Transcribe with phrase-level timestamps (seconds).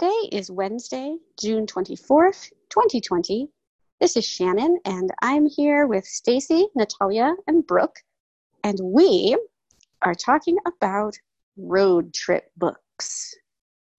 [0.00, 3.50] Today is Wednesday, June 24th, 2020.
[4.00, 7.98] This is Shannon, and I'm here with Stacy, Natalia, and Brooke,
[8.64, 9.36] and we
[10.00, 11.18] are talking about
[11.58, 13.34] road trip books.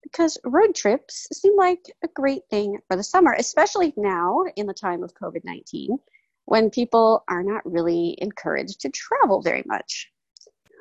[0.01, 4.73] Because road trips seem like a great thing for the summer, especially now in the
[4.73, 5.99] time of COVID 19
[6.45, 10.11] when people are not really encouraged to travel very much.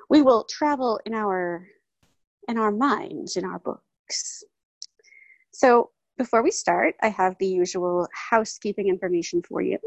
[0.08, 1.68] We will travel in our
[2.48, 4.44] in our minds, in our books.
[5.60, 9.78] So before we start, I have the usual housekeeping information for you.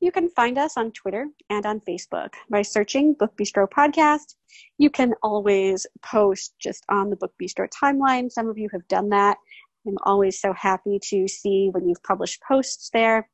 [0.00, 4.34] You can find us on Twitter and on Facebook by searching Book Bistro Podcast.
[4.76, 8.30] You can always post just on the Book Bistro timeline.
[8.30, 9.38] Some of you have done that.
[9.86, 13.30] I'm always so happy to see when you've published posts there.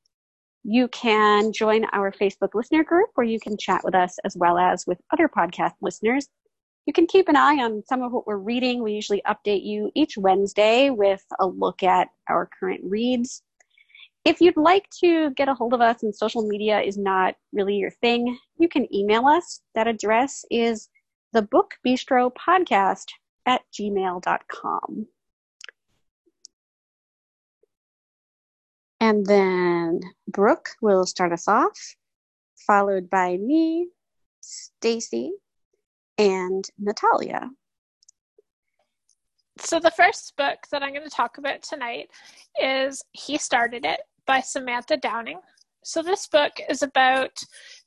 [0.62, 4.58] You can join our Facebook listener group where you can chat with us as well
[4.58, 6.28] as with other podcast listeners
[6.86, 8.82] you can keep an eye on some of what we're reading.
[8.82, 13.42] We usually update you each Wednesday with a look at our current reads.
[14.24, 17.76] If you'd like to get a hold of us and social media is not really
[17.76, 19.60] your thing, you can email us.
[19.74, 20.88] That address is
[21.32, 23.06] the Book Bistro Podcast
[23.46, 25.06] at gmail.com.
[29.00, 31.96] And then Brooke will start us off,
[32.66, 33.88] followed by me,
[34.40, 35.32] Stacy,
[36.18, 37.50] and Natalia.
[39.58, 42.10] So, the first book that I'm going to talk about tonight
[42.62, 45.40] is He Started It by Samantha Downing.
[45.82, 47.38] So, this book is about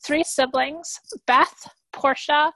[0.04, 2.52] three siblings Beth, Portia,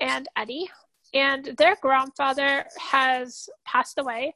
[0.00, 0.70] and Eddie.
[1.12, 4.34] And their grandfather has passed away.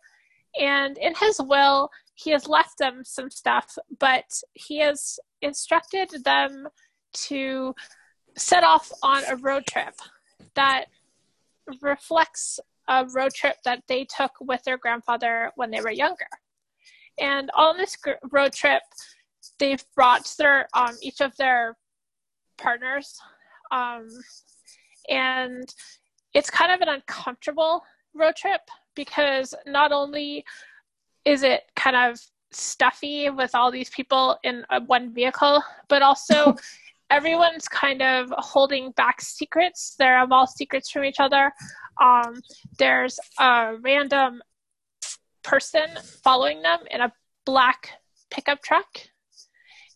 [0.61, 4.25] And in his will, he has left them some stuff, but
[4.55, 6.67] he has instructed them
[7.13, 7.75] to
[8.37, 9.95] set off on a road trip
[10.55, 10.87] that
[11.83, 16.27] reflects a road trip that they took with their grandfather when they were younger.
[17.19, 18.83] And on this gr- road trip,
[19.59, 21.77] they've brought their um, each of their
[22.59, 23.19] partners,
[23.71, 24.09] um,
[25.09, 25.73] and
[26.35, 27.83] it's kind of an uncomfortable
[28.15, 28.61] road trip
[28.95, 30.45] because not only
[31.25, 32.21] is it kind of
[32.53, 36.55] stuffy with all these people in a, one vehicle, but also
[37.11, 39.95] everyone's kind of holding back secrets.
[39.99, 41.53] They're all secrets from each other.
[42.01, 42.41] Um,
[42.79, 44.43] there's a random
[45.43, 45.87] person
[46.23, 47.13] following them in a
[47.45, 47.91] black
[48.31, 48.87] pickup truck.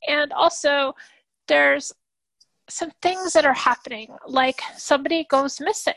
[0.08, 0.94] And also,
[1.48, 1.92] there's
[2.68, 5.94] some things that are happening, like somebody goes missing.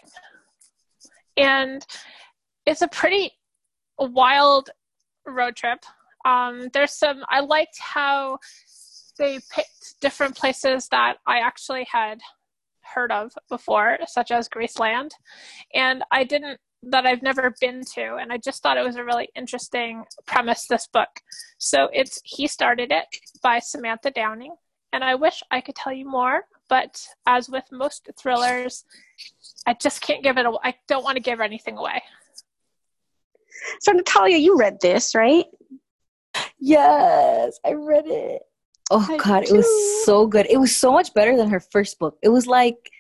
[1.38, 1.86] And
[2.66, 3.32] it's a pretty
[4.00, 4.72] wild
[5.26, 5.86] road trip.
[6.26, 8.40] Um, there's some, I liked how
[9.18, 12.20] they picked different places that I actually had
[12.82, 15.12] heard of before, such as Graceland,
[15.74, 19.06] and I didn't that I've never been to, and I just thought it was a
[19.06, 20.68] really interesting premise.
[20.68, 21.10] This book,
[21.58, 23.06] so it's he started it
[23.42, 24.54] by Samantha Downing,
[24.92, 28.84] and I wish I could tell you more, but as with most thrillers,
[29.66, 30.46] I just can't give it.
[30.46, 32.02] I I don't want to give anything away.
[33.80, 35.46] So Natalia, you read this, right?
[36.60, 38.42] Yes, I read it.
[38.94, 39.54] Oh I god, do.
[39.54, 40.46] it was so good.
[40.50, 42.18] It was so much better than her first book.
[42.22, 42.92] It was like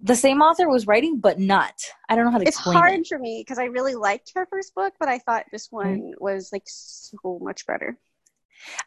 [0.00, 1.74] the same author was writing, but not.
[2.08, 2.76] I don't know how to it's explain.
[2.76, 3.06] It's hard it.
[3.06, 5.76] for me because I really liked her first book, but I thought this mm-hmm.
[5.76, 6.24] one mm-hmm.
[6.24, 7.98] was like so much better.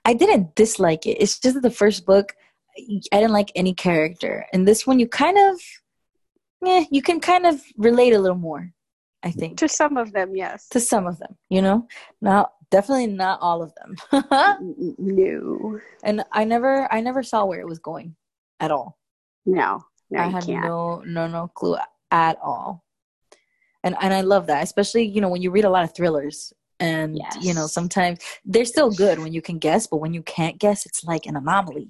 [0.06, 1.22] I didn't dislike it.
[1.22, 2.34] It's just that the first book,
[2.78, 5.60] I didn't like any character, and this one you kind of,
[6.66, 8.72] yeah, you can kind of relate a little more.
[9.22, 10.68] I think to some of them, yes.
[10.70, 11.88] To some of them, you know.
[12.22, 13.96] Now definitely not all of them.
[14.98, 15.80] No.
[16.04, 18.16] And i never i never saw where it was going
[18.60, 18.98] at all.
[19.46, 20.66] No, no i had can't.
[20.66, 21.78] no no no clue
[22.12, 22.84] at all.
[23.84, 26.54] And and i love that especially you know when you read a lot of thrillers
[26.80, 27.38] and yes.
[27.42, 30.86] you know sometimes they're still good when you can guess but when you can't guess
[30.86, 31.90] it's like an anomaly.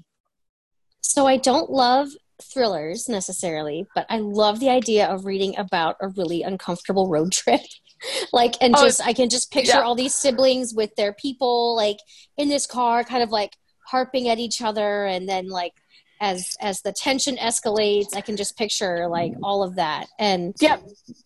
[1.02, 2.10] So i don't love
[2.42, 7.62] thrillers necessarily but i love the idea of reading about a really uncomfortable road trip
[8.32, 9.82] like and oh, just i can just picture yeah.
[9.82, 11.98] all these siblings with their people like
[12.38, 13.56] in this car kind of like
[13.88, 15.74] harping at each other and then like
[16.22, 20.78] as as the tension escalates i can just picture like all of that and yeah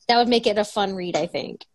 [0.08, 1.66] that would make it a fun read i think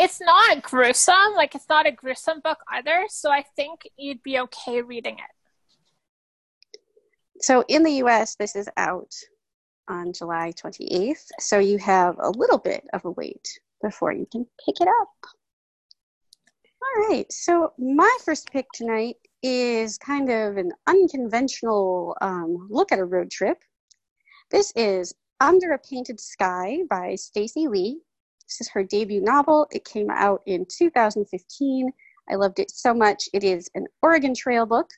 [0.00, 1.34] it's not gruesome.
[1.36, 3.04] Like it's not a gruesome book either.
[3.08, 6.80] So I think you'd be okay reading it.
[7.42, 9.12] So in the US, this is out
[9.88, 11.26] on July 28th.
[11.38, 15.30] So you have a little bit of a wait before you can pick it up.
[16.82, 17.30] All right.
[17.30, 23.30] So my first pick tonight is kind of an unconventional um, look at a road
[23.30, 23.58] trip.
[24.50, 28.00] This is Under a Painted Sky by Stacey Lee.
[28.48, 29.68] This is her debut novel.
[29.70, 31.92] It came out in 2015.
[32.28, 33.28] I loved it so much.
[33.32, 34.90] It is an Oregon Trail book.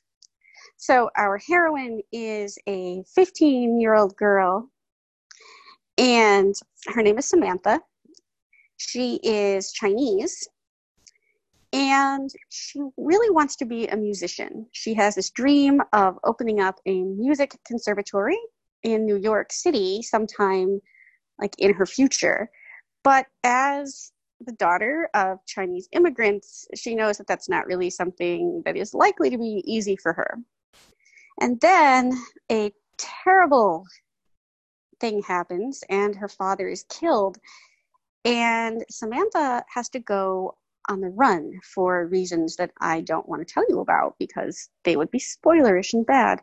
[0.77, 4.69] So, our heroine is a 15 year old girl,
[5.97, 6.55] and
[6.87, 7.79] her name is Samantha.
[8.85, 10.47] She is Chinese,
[11.71, 14.67] and she really wants to be a musician.
[14.71, 18.37] She has this dream of opening up a music conservatory
[18.83, 20.81] in New York City sometime
[21.39, 22.49] like in her future.
[23.03, 24.11] But as
[24.45, 29.29] the daughter of Chinese immigrants, she knows that that's not really something that is likely
[29.29, 30.37] to be easy for her.
[31.39, 32.11] And then
[32.51, 33.85] a terrible
[34.99, 37.37] thing happens, and her father is killed.
[38.25, 40.57] And Samantha has to go
[40.89, 44.95] on the run for reasons that I don't want to tell you about because they
[44.95, 46.41] would be spoilerish and bad.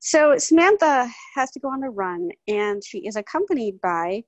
[0.00, 4.24] So Samantha has to go on the run, and she is accompanied by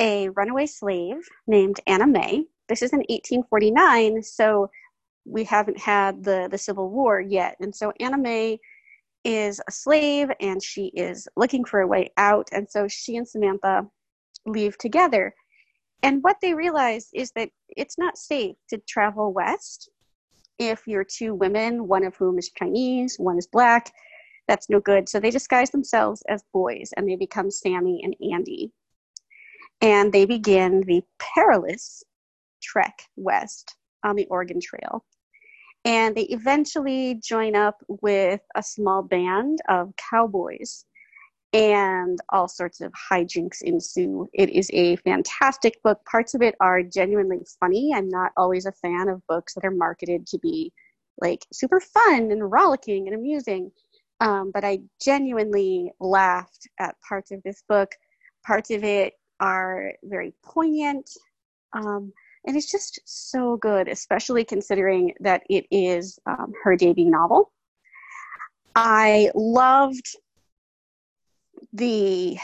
[0.00, 2.46] a runaway slave named Anna May.
[2.68, 4.70] This is in 1849, so
[5.24, 7.56] we haven't had the, the Civil War yet.
[7.60, 8.58] And so Anna May
[9.22, 12.48] is a slave and she is looking for a way out.
[12.52, 13.86] And so she and Samantha
[14.44, 15.34] leave together.
[16.02, 19.88] And what they realize is that it's not safe to travel west
[20.58, 23.92] if you're two women, one of whom is Chinese, one is black.
[24.46, 25.08] That's no good.
[25.08, 28.70] So they disguise themselves as boys and they become Sammy and Andy
[29.80, 32.02] and they begin the perilous
[32.62, 35.04] trek west on the Oregon Trail.
[35.84, 40.86] And they eventually join up with a small band of cowboys,
[41.54, 44.28] and all sorts of hijinks ensue.
[44.34, 46.04] It is a fantastic book.
[46.04, 47.92] Parts of it are genuinely funny.
[47.94, 50.72] I'm not always a fan of books that are marketed to be
[51.22, 53.70] like super fun and rollicking and amusing.
[54.18, 57.92] Um, but I genuinely laughed at parts of this book.
[58.44, 61.08] Parts of it are very poignant.
[61.72, 62.12] Um,
[62.46, 67.52] and it's just so good, especially considering that it is um, her debut novel.
[68.74, 70.16] I loved
[71.72, 72.36] the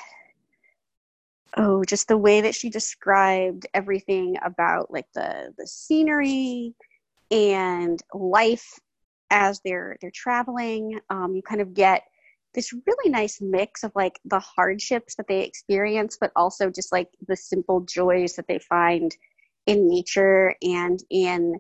[1.57, 6.75] oh just the way that she described everything about like the the scenery
[7.31, 8.79] and life
[9.31, 12.03] as they're they're traveling um, you kind of get
[12.55, 17.09] this really nice mix of like the hardships that they experience, but also just like
[17.29, 19.15] the simple joys that they find
[19.67, 21.55] in nature and in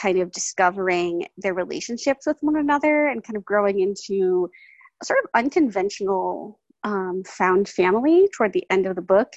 [0.00, 4.50] kind of discovering their relationships with one another and kind of growing into
[5.02, 9.32] sort of unconventional um, found family toward the end of the book.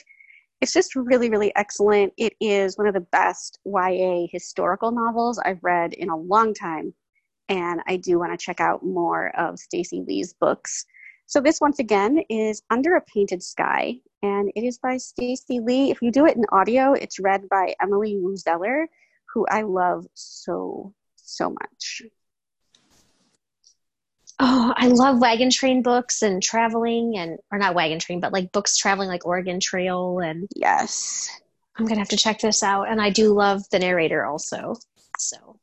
[0.62, 2.14] It's just really, really excellent.
[2.16, 6.94] It is one of the best YA historical novels I've read in a long time.
[7.50, 10.86] And I do want to check out more of Stacey Lee's books.
[11.26, 15.90] So this once again is Under a Painted Sky, and it is by Stacey Lee.
[15.90, 18.88] If you do it in audio, it's read by Emily Woo Zeller,
[19.34, 22.04] who I love so so much.
[24.40, 28.52] Oh, I love wagon train books and traveling and or not wagon train, but like
[28.52, 31.30] books traveling like Oregon Trail and yes.
[31.78, 32.90] I'm gonna have to check this out.
[32.90, 34.76] And I do love the narrator also.
[35.18, 35.58] So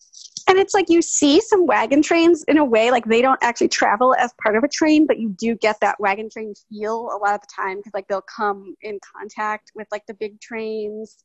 [0.49, 3.69] and it's like you see some wagon trains in a way like they don't actually
[3.69, 7.19] travel as part of a train but you do get that wagon train feel a
[7.19, 11.25] lot of the time because like they'll come in contact with like the big trains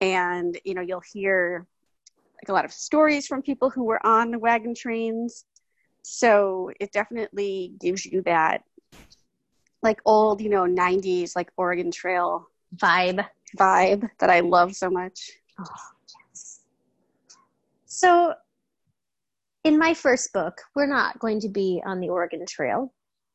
[0.00, 1.66] and you know you'll hear
[2.36, 5.44] like a lot of stories from people who were on the wagon trains
[6.10, 8.62] so it definitely gives you that
[9.82, 12.46] like old you know 90s like oregon trail
[12.76, 13.24] vibe
[13.56, 15.64] vibe that i love so much oh,
[16.30, 16.60] yes.
[17.86, 18.34] so
[19.68, 22.92] in my first book, we're not going to be on the Oregon Trail.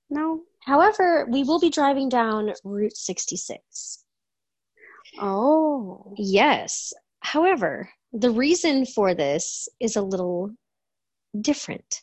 [0.09, 0.41] No.
[0.61, 4.03] However, we will be driving down Route 66.
[5.19, 6.13] Oh.
[6.17, 6.93] Yes.
[7.19, 10.51] However, the reason for this is a little
[11.39, 12.01] different.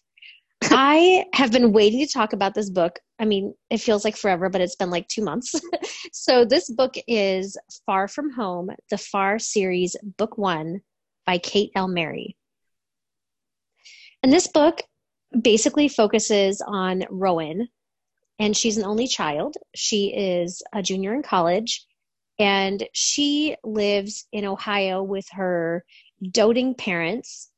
[0.62, 2.98] I have been waiting to talk about this book.
[3.18, 5.54] I mean, it feels like forever, but it's been like two months.
[6.12, 10.80] so, this book is Far From Home, the Far series, Book One
[11.26, 11.88] by Kate L.
[11.88, 12.36] Mary.
[14.22, 14.82] And this book
[15.38, 17.68] basically focuses on Rowan,
[18.38, 19.56] and she's an only child.
[19.74, 21.86] She is a junior in college,
[22.38, 25.84] and she lives in Ohio with her
[26.30, 27.49] doting parents,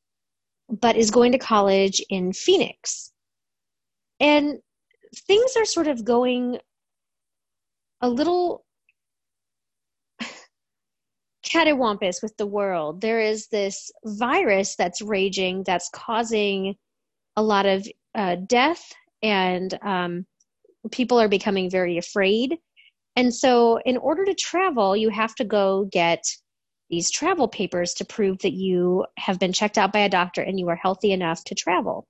[0.81, 3.11] but is going to college in Phoenix.
[4.19, 4.59] And
[5.27, 6.57] things are sort of going
[8.01, 8.65] a little
[11.45, 13.01] cattywampus with the world.
[13.01, 16.75] There is this virus that's raging that's causing
[17.35, 20.25] a lot of uh, death, and um,
[20.91, 22.57] people are becoming very afraid.
[23.15, 26.23] And so, in order to travel, you have to go get
[26.93, 30.59] these travel papers to prove that you have been checked out by a doctor and
[30.59, 32.05] you are healthy enough to travel.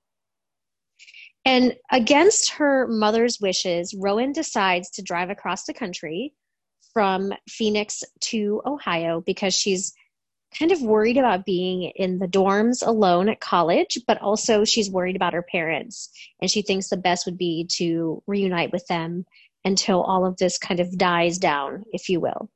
[1.46, 6.34] And against her mother's wishes, Rowan decides to drive across the country
[6.92, 9.94] from Phoenix to Ohio because she's
[10.58, 15.16] kind of worried about being in the dorms alone at college, but also she's worried
[15.16, 16.10] about her parents.
[16.42, 19.24] And she thinks the best would be to reunite with them
[19.64, 22.50] until all of this kind of dies down, if you will.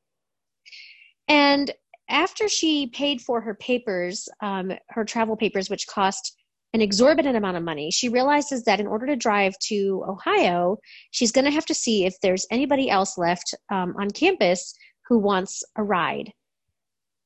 [1.27, 1.71] And
[2.09, 6.37] after she paid for her papers, um, her travel papers, which cost
[6.75, 10.79] an exorbitant amount of money, she realizes that in order to drive to Ohio,
[11.11, 14.75] she's going to have to see if there's anybody else left um, on campus
[15.09, 16.33] who wants a ride.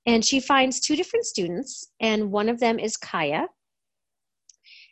[0.06, 3.46] And she finds two different students, and one of them is Kaya.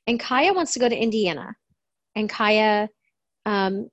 [0.06, 1.54] And Kaya wants to go to Indiana.
[2.16, 2.88] And Kaya
[3.46, 3.88] um,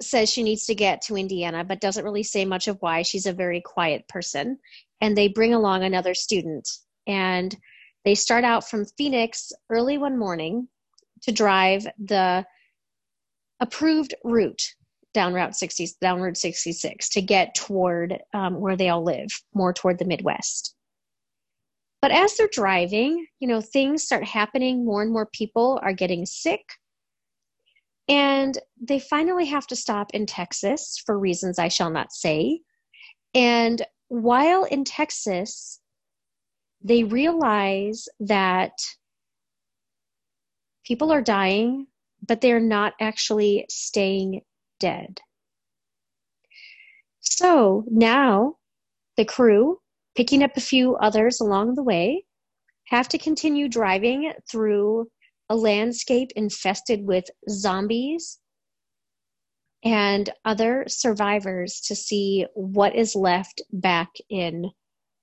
[0.00, 3.02] says she needs to get to Indiana, but doesn't really say much of why.
[3.02, 4.58] She's a very quiet person.
[5.00, 6.68] And they bring along another student.
[7.06, 7.56] And
[8.04, 10.68] they start out from Phoenix early one morning
[11.22, 12.44] to drive the
[13.60, 14.62] approved route
[15.14, 19.72] down Route 60, down Route 66 to get toward um, where they all live, more
[19.72, 20.74] toward the Midwest.
[22.00, 24.84] But as they're driving, you know, things start happening.
[24.84, 26.60] More and more people are getting sick.
[28.08, 32.60] And they finally have to stop in Texas for reasons I shall not say.
[33.34, 35.80] And while in Texas,
[36.82, 38.72] they realize that
[40.84, 41.86] people are dying,
[42.26, 44.40] but they're not actually staying
[44.80, 45.20] dead.
[47.20, 48.56] So now
[49.16, 49.80] the crew,
[50.16, 52.24] picking up a few others along the way,
[52.86, 55.08] have to continue driving through
[55.48, 58.38] a landscape infested with zombies
[59.84, 64.70] and other survivors to see what is left back in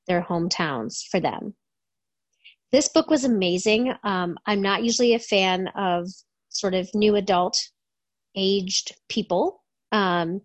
[0.08, 1.55] their hometowns for them.
[2.72, 3.94] This book was amazing.
[4.03, 6.10] Um, I'm not usually a fan of
[6.50, 7.58] sort of new adult
[8.36, 10.41] aged people, um,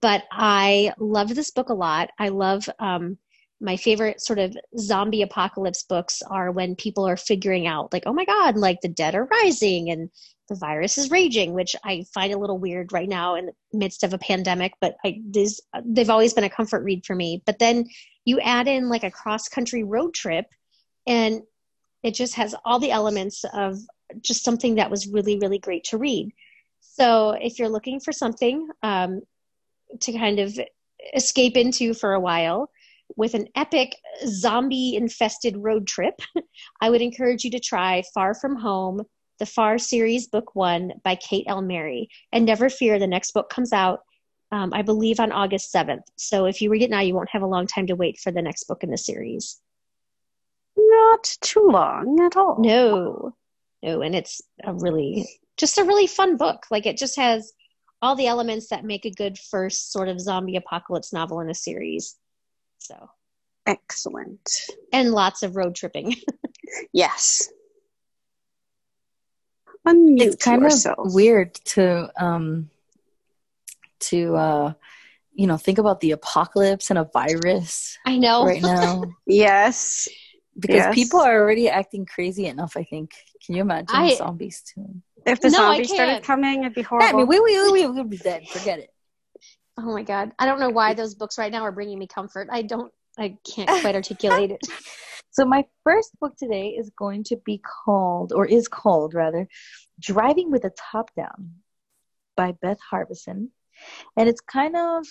[0.00, 2.10] but I loved this book a lot.
[2.18, 3.18] I love um,
[3.60, 8.12] my favorite sort of zombie apocalypse books are when people are figuring out, like, oh
[8.12, 10.10] my God, like the dead are rising and
[10.48, 14.02] the virus is raging, which I find a little weird right now in the midst
[14.02, 17.42] of a pandemic, but I, this, they've always been a comfort read for me.
[17.46, 17.86] But then
[18.24, 20.46] you add in like a cross country road trip
[21.06, 21.42] and
[22.02, 23.78] it just has all the elements of
[24.20, 26.32] just something that was really really great to read
[26.80, 29.20] so if you're looking for something um,
[30.00, 30.58] to kind of
[31.14, 32.70] escape into for a while
[33.16, 36.20] with an epic zombie infested road trip
[36.80, 39.02] i would encourage you to try far from home
[39.38, 43.48] the far series book one by kate l mary and never fear the next book
[43.50, 44.00] comes out
[44.52, 46.02] um, I believe on August 7th.
[46.16, 48.32] So if you read it now, you won't have a long time to wait for
[48.32, 49.60] the next book in the series.
[50.76, 52.56] Not too long at all.
[52.58, 53.34] No,
[53.82, 56.66] no, and it's a really, just a really fun book.
[56.70, 57.52] Like it just has
[58.02, 61.54] all the elements that make a good first sort of zombie apocalypse novel in a
[61.54, 62.16] series.
[62.80, 63.10] So.
[63.66, 64.50] Excellent.
[64.92, 66.16] And lots of road tripping.
[66.92, 67.48] yes.
[69.86, 72.68] Unmute it's kind of weird to um
[73.98, 74.72] to uh
[75.32, 78.44] you know think about the apocalypse and a virus i know.
[78.44, 79.04] right now.
[79.26, 80.08] Yes.
[80.58, 80.94] Because yes.
[80.94, 83.12] people are already acting crazy enough i think.
[83.44, 85.00] Can you imagine I, zombies too?
[85.24, 87.08] If the no, zombies started coming it'd be horrible.
[87.08, 88.46] I mean, we, we, we, we would be dead.
[88.48, 88.90] Forget it
[89.82, 90.32] oh my god.
[90.38, 92.48] I don't know why those books right now are bringing me comfort.
[92.50, 94.60] I don't i can't quite articulate it.
[95.32, 99.46] So my first book today is going to be called or is called rather
[100.00, 101.52] driving with a top down
[102.36, 103.52] by beth harbison.
[104.16, 105.06] And it's kind of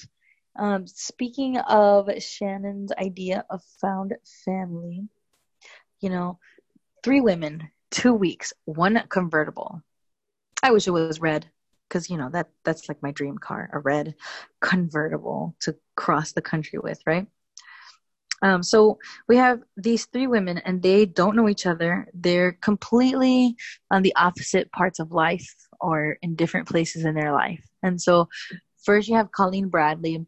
[0.58, 5.08] um, speaking of Shannon's idea of found family,
[6.02, 6.38] you know,
[7.02, 9.82] three women, two weeks, one convertible.
[10.62, 11.50] I wish it was red
[11.90, 14.16] because you know that that's like my dream car, a red
[14.62, 17.28] convertible to cross the country with, right?
[18.42, 22.08] Um, so we have these three women, and they don't know each other.
[22.14, 23.56] They're completely
[23.92, 27.66] on the opposite parts of life or in different places in their life.
[27.84, 28.30] And so,
[28.86, 30.26] first you have Colleen Bradley,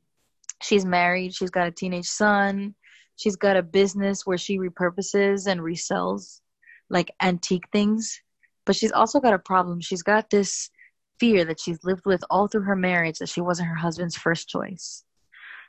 [0.62, 2.76] She's married, she's got a teenage son,
[3.16, 6.40] she's got a business where she repurposes and resells
[6.90, 8.22] like antique things.
[8.66, 9.82] But she's also got a problem.
[9.82, 10.70] She's got this
[11.22, 14.50] fear that she's lived with all through her marriage that she wasn't her husband's first
[14.50, 15.04] choice.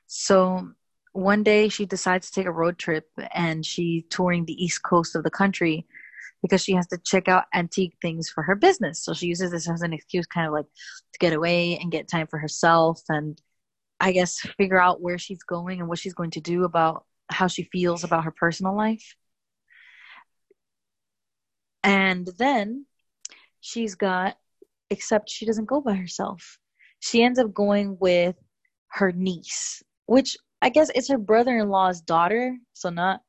[0.07, 0.71] So
[1.13, 5.15] one day she decides to take a road trip and she's touring the east coast
[5.15, 5.87] of the country
[6.41, 9.05] because she has to check out antique things for her business.
[9.05, 10.65] So she uses this as an excuse kind of like
[11.13, 13.39] to get away and get time for herself and
[14.01, 17.47] I guess figure out where she's going and what she's going to do about how
[17.47, 19.17] she feels about her personal life.
[21.85, 22.87] And then
[23.61, 24.39] she's got
[24.93, 26.59] except she doesn't go by herself.
[27.01, 28.37] She ends up going with
[28.93, 33.21] her niece, which I guess it's her brother in law's daughter, so not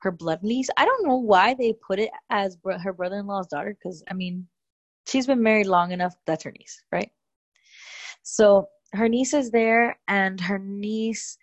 [0.00, 0.70] her blood niece.
[0.78, 4.02] I don't know why they put it as bro- her brother in law's daughter, because
[4.10, 4.48] I mean,
[5.06, 6.14] she's been married long enough.
[6.26, 7.10] That's her niece, right?
[8.22, 11.36] So her niece is there, and her niece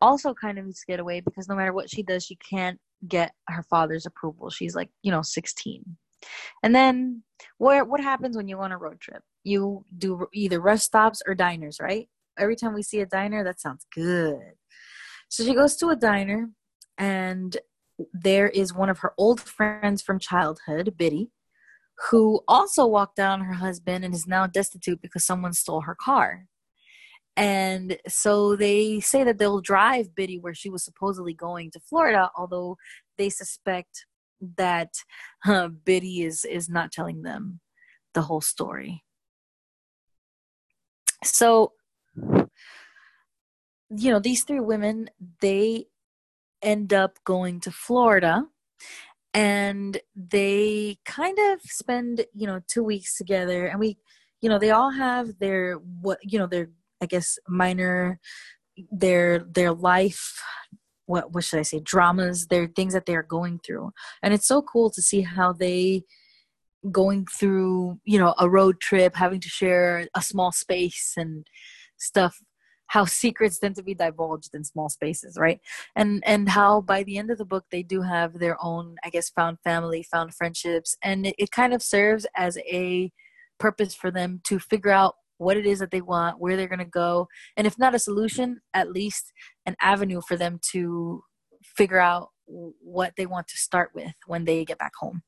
[0.00, 2.78] also kind of needs to get away because no matter what she does, she can't
[3.08, 4.50] get her father's approval.
[4.50, 5.84] She's like, you know, 16.
[6.62, 7.22] And then
[7.58, 9.22] what what happens when you go on a road trip?
[9.44, 12.08] You do either rest stops or diners, right?
[12.38, 14.54] Every time we see a diner, that sounds good.
[15.28, 16.50] So she goes to a diner,
[16.98, 17.56] and
[18.12, 21.30] there is one of her old friends from childhood, Biddy,
[22.10, 26.46] who also walked on her husband and is now destitute because someone stole her car.
[27.36, 32.30] And so they say that they'll drive Biddy where she was supposedly going to Florida,
[32.36, 32.76] although
[33.18, 34.06] they suspect
[34.56, 34.94] that
[35.46, 37.60] uh, Biddy is is not telling them
[38.14, 39.04] the whole story.
[41.24, 41.72] So
[43.90, 45.08] you know these three women
[45.40, 45.86] they
[46.62, 48.44] end up going to florida
[49.34, 53.96] and they kind of spend you know two weeks together and we
[54.40, 56.70] you know they all have their what you know their
[57.00, 58.18] i guess minor
[58.90, 60.42] their their life
[61.06, 63.92] what what should i say dramas their things that they're going through.
[64.22, 66.02] And it's so cool to see how they
[66.92, 71.46] going through you know a road trip having to share a small space and
[71.96, 72.38] stuff.
[72.88, 75.60] How secrets tend to be divulged in small spaces right?
[75.96, 79.10] And and how by the end of the book they do have their own i
[79.10, 80.96] guess found family found friendships.
[81.02, 83.12] And it, it kind of serves as a
[83.58, 86.78] purpose for them to figure out what it is that they want where they're going
[86.78, 89.32] to go and if not a solution at least
[89.66, 91.22] an avenue for them to
[91.62, 95.22] figure out what they want to start with when they get back home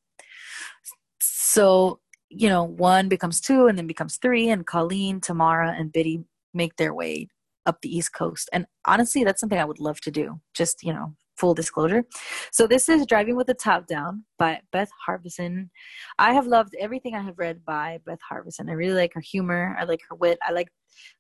[1.21, 6.23] so you know one becomes two and then becomes three and colleen tamara and biddy
[6.55, 7.29] make their way
[7.69, 8.49] up the East Coast.
[8.53, 10.41] And honestly, that's something I would love to do.
[10.55, 12.05] Just, you know, full disclosure.
[12.53, 15.71] So this is Driving with the Top Down by Beth Harbison.
[16.19, 18.69] I have loved everything I have read by Beth Harbison.
[18.69, 19.77] I really like her humor.
[19.79, 20.39] I like her wit.
[20.47, 20.69] I like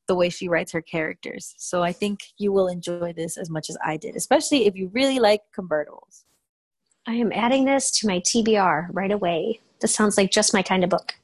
[0.09, 1.55] the way she writes her characters.
[1.59, 4.91] So I think you will enjoy this as much as I did, especially if you
[4.93, 6.25] really like convertibles.
[7.07, 9.61] I am adding this to my TBR right away.
[9.81, 11.15] This sounds like just my kind of book.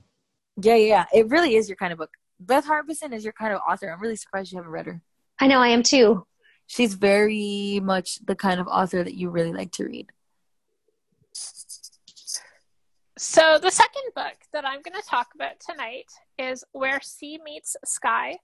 [0.62, 2.10] Yeah, yeah, it really is your kind of book.
[2.40, 3.90] Beth Harbison is your kind of author.
[3.90, 5.00] I'm really surprised you haven't read her.
[5.40, 6.26] I know I am too.
[6.66, 10.10] She's very much the kind of author that you really like to read.
[13.16, 17.76] So, the second book that I'm going to talk about tonight is Where Sea Meets
[17.84, 18.38] Sky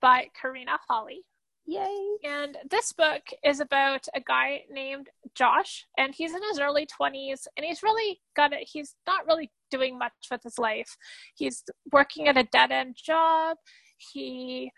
[0.00, 1.22] by Karina Halle.
[1.66, 2.16] Yay.
[2.24, 7.46] And this book is about a guy named Josh, and he's in his early 20s,
[7.56, 8.66] and he's really got it.
[8.66, 10.96] He's not really doing much with his life.
[11.36, 13.58] He's working at a dead end job.
[13.98, 14.72] He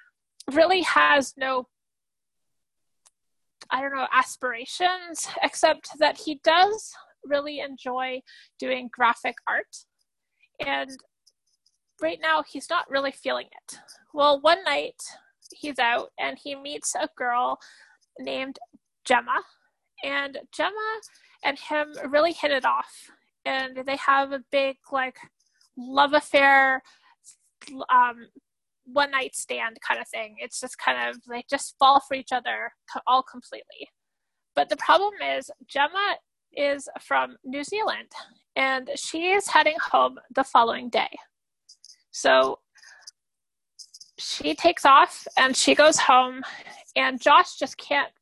[0.53, 1.69] really has no
[3.73, 6.93] I don't know, aspirations, except that he does
[7.25, 8.21] really enjoy
[8.59, 9.77] doing graphic art.
[10.65, 10.91] And
[12.01, 13.79] right now, he's not really feeling it.
[14.13, 15.01] Well, one night,
[15.57, 17.59] he's out and he meets a girl
[18.19, 18.59] named
[19.05, 19.43] Gemma.
[20.03, 21.01] And Gemma
[21.45, 23.11] and him really hit it off.
[23.45, 25.17] And they have a big, like,
[25.77, 26.83] love affair
[27.91, 28.29] um,
[28.93, 30.37] one night stand kind of thing.
[30.39, 32.73] It's just kind of like just fall for each other
[33.07, 33.89] all completely.
[34.55, 36.17] But the problem is Gemma
[36.53, 38.09] is from New Zealand
[38.57, 41.11] and she is heading home the following day.
[42.11, 42.59] So
[44.19, 46.43] she takes off and she goes home
[46.97, 48.13] and Josh just can't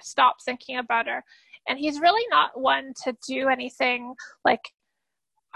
[0.00, 1.24] stop thinking about her.
[1.68, 4.60] And he's really not one to do anything like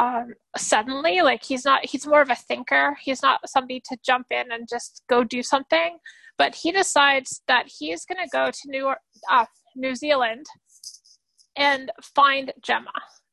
[0.00, 1.20] um, suddenly.
[1.20, 2.96] Like he's not, he's more of a thinker.
[3.02, 5.98] He's not somebody to jump in and just go do something.
[6.38, 8.92] But he decides that he's going to go to New,
[9.30, 9.44] uh,
[9.76, 10.46] New Zealand
[11.56, 12.92] and find Gemma.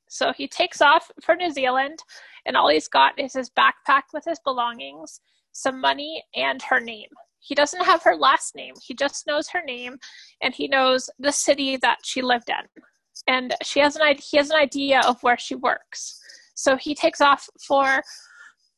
[0.10, 2.00] So he takes off for New Zealand,
[2.46, 5.20] and all he's got is his backpack with his belongings,
[5.52, 7.10] some money, and her name.
[7.40, 8.74] He doesn't have her last name.
[8.86, 9.98] He just knows her name
[10.42, 12.84] and he knows the city that she lived in.
[13.28, 16.20] And she has an he has an idea of where she works.
[16.58, 18.02] So he takes off for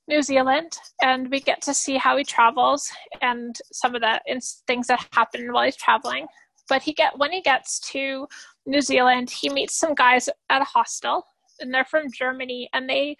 [0.10, 4.20] New Zealand and we get to see how he travels and some of the
[4.68, 6.28] things that happen while he's traveling.
[6.68, 8.28] But he get when he gets to
[8.66, 11.26] New Zealand, he meets some guys at a hostel
[11.62, 13.16] and they're from Germany and they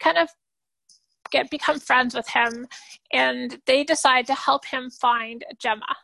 [0.00, 0.28] kind of
[1.30, 2.66] get become friends with him
[3.12, 5.94] and they decide to help him find Gemma.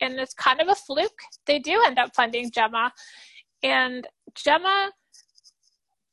[0.00, 1.20] And it's kind of a fluke.
[1.46, 2.92] They do end up finding Gemma.
[3.64, 4.92] And Gemma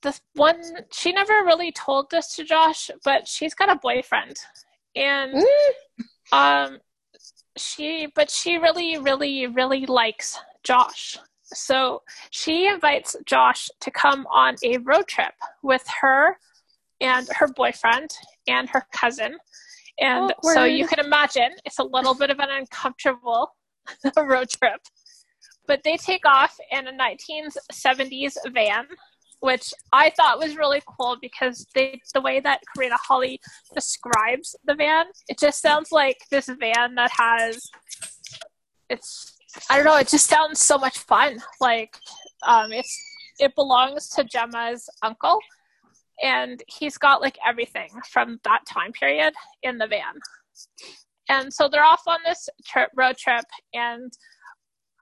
[0.02, 0.62] the one
[0.92, 4.38] she never really told this to Josh, but she's got a boyfriend.
[4.96, 6.04] And mm.
[6.32, 6.80] um
[7.58, 11.18] she but she really really really likes Josh.
[11.54, 16.38] So she invites Josh to come on a road trip with her
[17.02, 18.12] and her boyfriend
[18.48, 19.38] and her cousin.
[20.00, 20.54] And Awkward.
[20.54, 23.54] so you can imagine it's a little bit of an uncomfortable
[24.18, 24.80] road trip.
[25.68, 28.88] But they take off in a 1970s van,
[29.42, 33.40] which I thought was really cool because they the way that Karina Halle
[33.74, 37.70] describes the van, it just sounds like this van that has
[38.90, 39.38] it's
[39.70, 41.40] I don't know, it just sounds so much fun.
[41.60, 41.98] Like
[42.48, 42.96] um it's
[43.40, 45.40] it belongs to Gemma's uncle
[46.22, 50.14] and he's got like everything from that time period in the van.
[51.30, 54.12] And so they're off on this trip, road trip, and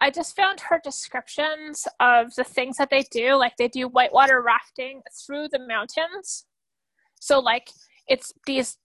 [0.02, 3.36] I just found her descriptions of the things that they do.
[3.36, 6.46] Like they do whitewater rafting through the mountains.
[7.20, 7.70] So like
[8.08, 8.78] it's these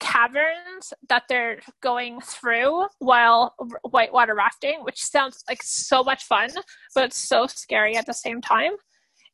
[0.00, 3.54] caverns that they're going through while
[3.90, 6.50] whitewater rafting, which sounds like so much fun,
[6.94, 8.72] but it's so scary at the same time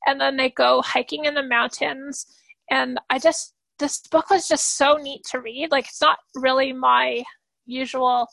[0.07, 2.27] and then they go hiking in the mountains
[2.71, 6.73] and i just this book was just so neat to read like it's not really
[6.73, 7.23] my
[7.67, 8.27] usual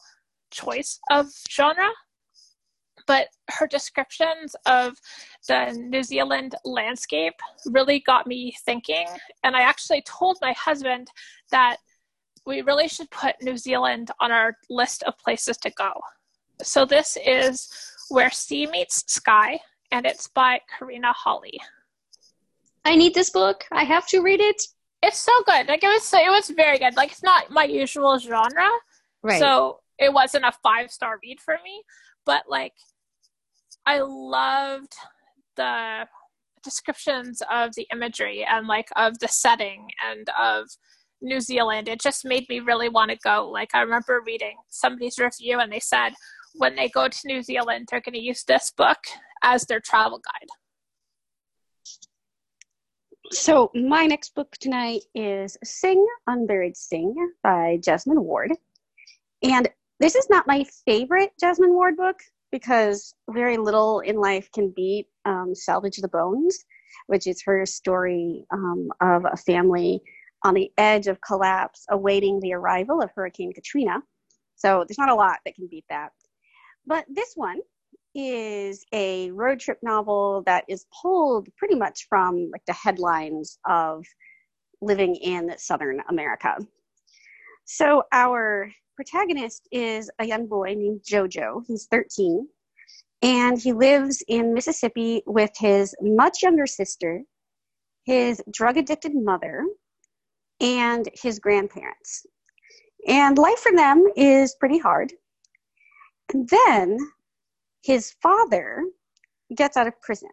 [0.52, 1.90] choice of genre
[3.08, 4.98] but her descriptions of
[5.48, 7.36] the New Zealand landscape
[7.66, 9.06] really got me thinking.
[9.44, 11.10] And I actually told my husband
[11.52, 11.78] that
[12.46, 15.92] we really should put New Zealand on our list of places to go.
[16.62, 17.70] So this is
[18.10, 19.60] Where Sea Meets Sky
[19.92, 21.60] and it's by Karina Halle.
[22.86, 23.66] I need this book.
[23.72, 24.62] I have to read it.
[25.02, 25.68] It's so good.
[25.68, 26.96] Like it was, so, it was very good.
[26.96, 28.70] Like it's not my usual genre,
[29.22, 29.40] right?
[29.40, 31.84] So it wasn't a five star read for me,
[32.26, 32.74] but like
[33.86, 34.94] I loved
[35.56, 36.08] the
[36.64, 40.68] descriptions of the imagery and like of the setting and of
[41.22, 41.88] New Zealand.
[41.88, 43.50] It just made me really want to go.
[43.50, 46.14] Like I remember reading somebody's review and they said
[46.56, 49.00] when they go to New Zealand, they're going to use this book
[49.44, 50.50] as their travel guide.
[53.32, 58.52] So, my next book tonight is Sing, Unburied Sing by Jesmyn Ward.
[59.42, 59.70] And
[60.00, 62.20] this is not my favorite Jesmyn Ward book
[62.54, 66.56] because very little in life can beat um, Salvage the Bones,
[67.08, 70.00] which is her story um, of a family
[70.46, 74.04] on the edge of collapse awaiting the arrival of Hurricane Katrina.
[74.56, 76.12] So, there's not a lot that can beat that.
[76.86, 77.60] But this one
[78.14, 84.06] is a road trip novel that is pulled pretty much from like the headlines of
[84.80, 86.56] living in southern America.
[87.66, 91.64] So our protagonist is a young boy named Jojo.
[91.68, 92.48] He's 13
[93.24, 97.24] and he lives in Mississippi with his much younger sister,
[98.04, 99.66] his drug addicted mother,
[100.60, 102.26] and his grandparents.
[103.08, 105.14] And life for them is pretty hard.
[106.34, 106.98] And then
[107.82, 108.84] his father
[109.56, 110.30] gets out of prison.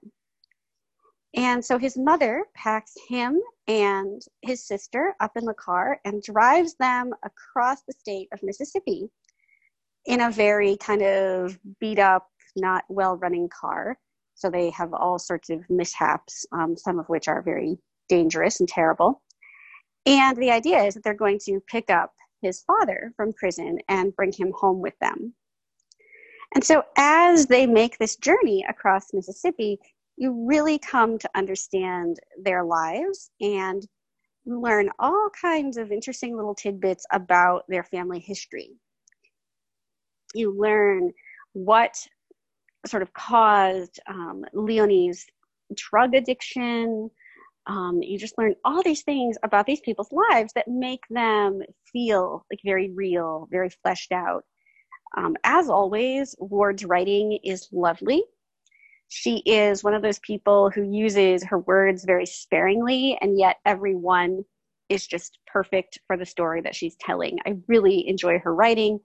[1.35, 6.75] And so his mother packs him and his sister up in the car and drives
[6.75, 9.09] them across the state of Mississippi
[10.07, 13.97] in a very kind of beat up, not well running car.
[14.35, 18.69] So they have all sorts of mishaps, um, some of which are very dangerous and
[18.69, 19.23] terrible.
[20.07, 22.12] And the idea is that they're going to pick up
[22.43, 25.35] his father from prison and bring him home with them.
[26.55, 29.79] And so as they make this journey across Mississippi,
[30.21, 33.89] you really come to understand their lives and
[34.45, 38.69] learn all kinds of interesting little tidbits about their family history.
[40.35, 41.11] You learn
[41.55, 41.97] what
[42.87, 45.25] sort of caused um, Leonie's
[45.75, 47.11] drug addiction.
[47.67, 52.45] Um, you just learn all these things about these people's lives that make them feel
[52.53, 54.45] like very real, very fleshed out.
[55.17, 58.23] Um, as always, Ward's writing is lovely.
[59.12, 63.96] She is one of those people who uses her words very sparingly, and yet every
[63.96, 64.44] one
[64.88, 67.38] is just perfect for the story that she's telling.
[67.44, 69.01] I really enjoy her writing.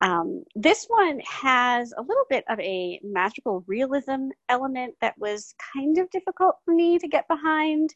[0.00, 5.98] Um, this one has a little bit of a magical realism element that was kind
[5.98, 7.94] of difficult for me to get behind.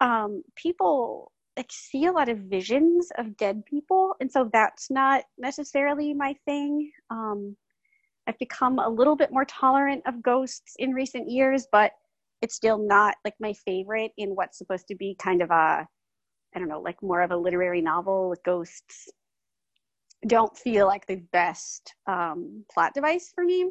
[0.00, 5.24] Um, people like see a lot of visions of dead people, and so that's not
[5.36, 6.92] necessarily my thing.
[7.10, 7.56] Um,
[8.26, 11.92] I've become a little bit more tolerant of ghosts in recent years, but
[12.42, 15.86] it's still not like my favorite in what's supposed to be kind of a
[16.54, 19.10] I don't know, like more of a literary novel with ghosts.
[20.26, 23.70] Don't feel like the best um, plot device for me.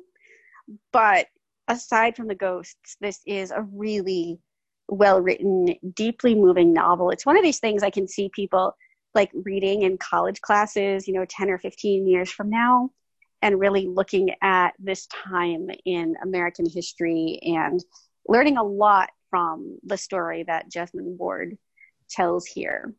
[0.94, 1.26] But
[1.68, 4.40] aside from the ghosts, this is a really
[4.88, 7.10] well written, deeply moving novel.
[7.10, 8.76] It's one of these things I can see people
[9.16, 12.92] like reading in college classes, you know, 10 or 15 years from now,
[13.46, 17.80] and really looking at this time in American history and
[18.28, 21.56] learning a lot from the story that Jesmyn Ward
[22.10, 22.96] tells here.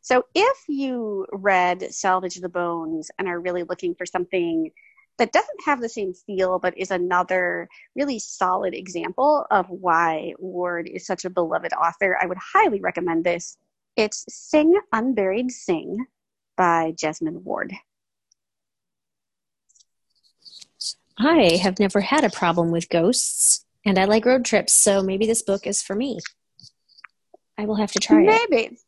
[0.00, 4.70] So if you read Salvage the Bones and are really looking for something
[5.18, 10.88] that doesn't have the same feel but is another really solid example of why Ward
[10.88, 13.58] is such a beloved author, I would highly recommend this.
[13.94, 16.06] It's Sing Unburied Sing
[16.56, 17.74] by Jesmyn Ward.
[21.22, 25.26] I have never had a problem with ghosts and I like road trips, so maybe
[25.26, 26.18] this book is for me.
[27.58, 28.32] I will have to try maybe.
[28.32, 28.50] it.
[28.50, 28.78] Maybe.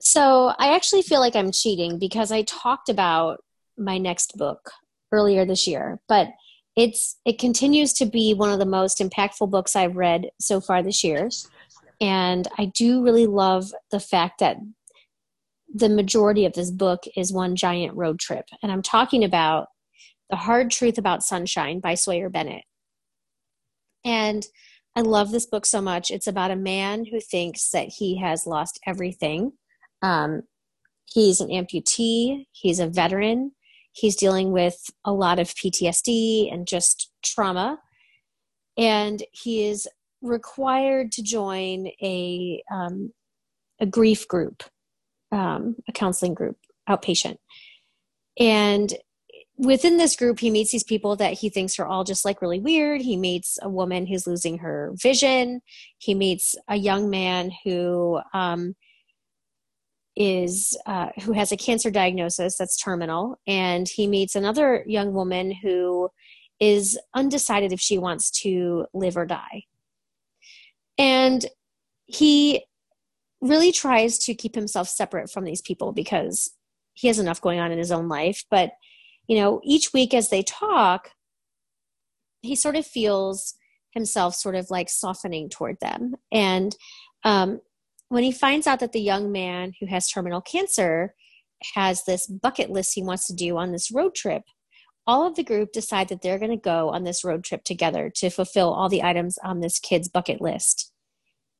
[0.00, 3.42] So I actually feel like I'm cheating because I talked about
[3.76, 4.70] my next book
[5.10, 6.28] earlier this year, but
[6.76, 10.82] it's it continues to be one of the most impactful books I've read so far
[10.82, 11.28] this year.
[12.00, 14.58] And I do really love the fact that
[15.72, 18.46] the majority of this book is one giant road trip.
[18.62, 19.68] And I'm talking about
[20.30, 22.64] The Hard Truth About Sunshine by Sawyer Bennett.
[24.04, 24.46] And
[24.96, 26.10] I love this book so much.
[26.10, 29.52] It's about a man who thinks that he has lost everything.
[30.02, 30.42] Um,
[31.06, 33.52] he's an amputee, he's a veteran,
[33.92, 37.78] he's dealing with a lot of PTSD and just trauma.
[38.76, 39.88] And he is
[40.22, 43.12] required to join a, um,
[43.80, 44.62] a grief group,
[45.32, 46.56] um, a counseling group,
[46.88, 47.36] outpatient.
[48.38, 48.92] And
[49.56, 52.60] within this group, he meets these people that he thinks are all just like really
[52.60, 53.00] weird.
[53.00, 55.60] He meets a woman who's losing her vision.
[55.98, 58.74] He meets a young man who um,
[60.16, 65.52] is uh, who has a cancer diagnosis that's terminal, and he meets another young woman
[65.52, 66.08] who
[66.60, 69.62] is undecided if she wants to live or die.
[70.98, 71.46] And
[72.06, 72.64] he
[73.40, 76.50] really tries to keep himself separate from these people because
[76.94, 78.72] he has enough going on in his own life, but
[79.28, 81.10] you know, each week as they talk,
[82.42, 83.54] he sort of feels
[83.92, 86.14] himself sort of like softening toward them.
[86.32, 86.74] And
[87.24, 87.60] um,
[88.08, 91.14] when he finds out that the young man who has terminal cancer
[91.74, 94.42] has this bucket list he wants to do on this road trip,
[95.06, 98.10] all of the group decide that they're going to go on this road trip together
[98.16, 100.92] to fulfill all the items on this kid's bucket list.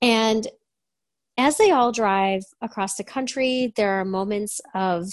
[0.01, 0.47] And
[1.39, 5.07] as they all drive across the country, there are moments of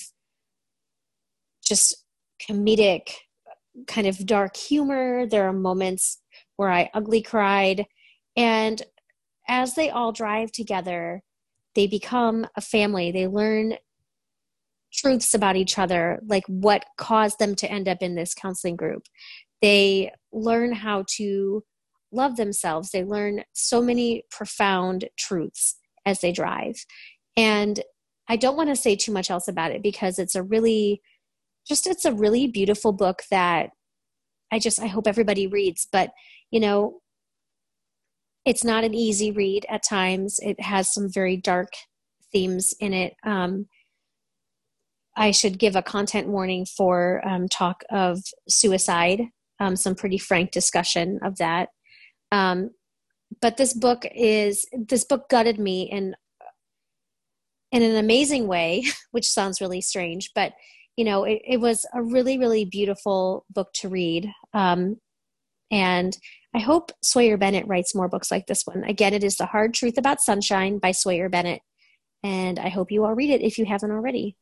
[1.63, 2.03] just
[2.41, 3.11] comedic
[3.87, 5.27] kind of dark humor.
[5.27, 6.19] There are moments
[6.55, 7.85] where I ugly cried.
[8.35, 8.81] And
[9.47, 11.21] as they all drive together,
[11.75, 13.11] they become a family.
[13.11, 13.75] They learn
[14.91, 19.03] truths about each other, like what caused them to end up in this counseling group.
[19.61, 21.63] They learn how to
[22.11, 22.89] love themselves.
[22.89, 26.75] They learn so many profound truths as they drive.
[27.37, 27.81] And
[28.27, 31.01] I don't want to say too much else about it because it's a really
[31.67, 33.71] just it's a really beautiful book that
[34.51, 35.87] I just I hope everybody reads.
[35.91, 36.11] But
[36.51, 36.99] you know,
[38.45, 40.39] it's not an easy read at times.
[40.41, 41.69] It has some very dark
[42.31, 43.13] themes in it.
[43.25, 43.67] Um,
[45.17, 49.21] I should give a content warning for um, talk of suicide,
[49.59, 51.69] um, some pretty frank discussion of that.
[52.31, 52.71] Um,
[53.41, 56.15] but this book is this book gutted me in
[57.71, 60.53] in an amazing way, which sounds really strange, but
[60.95, 64.31] you know, it, it was a really, really beautiful book to read.
[64.53, 64.97] Um,
[65.71, 66.17] and
[66.53, 68.83] I hope Sawyer Bennett writes more books like this one.
[68.85, 71.61] Again, it is The Hard Truth About Sunshine by Sawyer Bennett.
[72.23, 74.37] And I hope you all read it if you haven't already.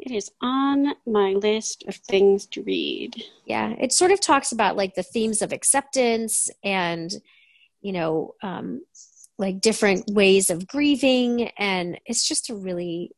[0.00, 3.22] It is on my list of things to read.
[3.44, 7.12] Yeah, it sort of talks about like the themes of acceptance and,
[7.82, 8.82] you know, um,
[9.38, 11.50] like different ways of grieving.
[11.58, 13.12] And it's just a really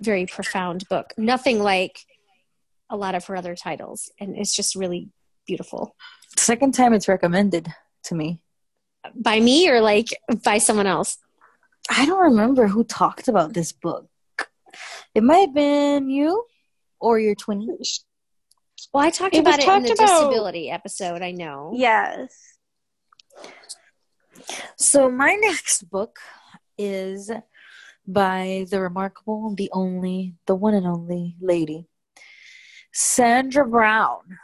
[0.00, 1.12] very profound book.
[1.16, 1.98] Nothing like
[2.90, 5.08] a lot of her other titles, and it's just really
[5.46, 5.96] beautiful.
[6.36, 7.68] Second time it's recommended
[8.04, 8.40] to me
[9.14, 10.08] by me or like
[10.44, 11.18] by someone else.
[11.90, 14.08] I don't remember who talked about this book.
[15.14, 16.44] It might have been you
[17.00, 17.78] or your twin.
[18.92, 20.28] Well, I talked it about it talked in the about...
[20.28, 21.22] disability episode.
[21.22, 21.72] I know.
[21.74, 22.34] Yes.
[24.76, 26.18] So my next book
[26.78, 27.30] is
[28.06, 31.86] by the remarkable, the only, the one and only lady,
[32.92, 34.38] Sandra Brown.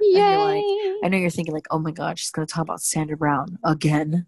[0.00, 0.36] Yay!
[0.36, 3.58] Like, I know you're thinking like, oh my god, she's gonna talk about Sandra Brown
[3.64, 4.26] again.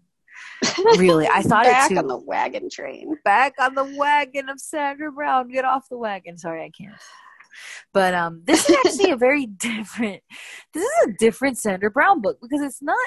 [0.97, 1.99] really, I thought Back it too.
[1.99, 3.15] on the wagon train.
[3.23, 5.49] Back on the wagon of Sandra Brown.
[5.49, 6.37] Get off the wagon.
[6.37, 6.95] Sorry, I can't.
[7.93, 10.23] But um, this is actually a very different.
[10.73, 12.97] This is a different Sandra Brown book because it's not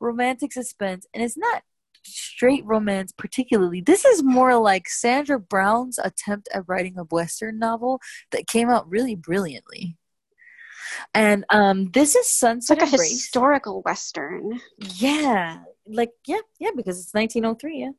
[0.00, 1.62] romantic suspense and it's not
[2.06, 7.98] straight romance particularly this is more like sandra brown's attempt at writing a western novel
[8.30, 9.96] that came out really brilliantly
[11.14, 17.14] and um this is sunset like a historical western yeah like yeah yeah because it's
[17.14, 17.90] 1903 yeah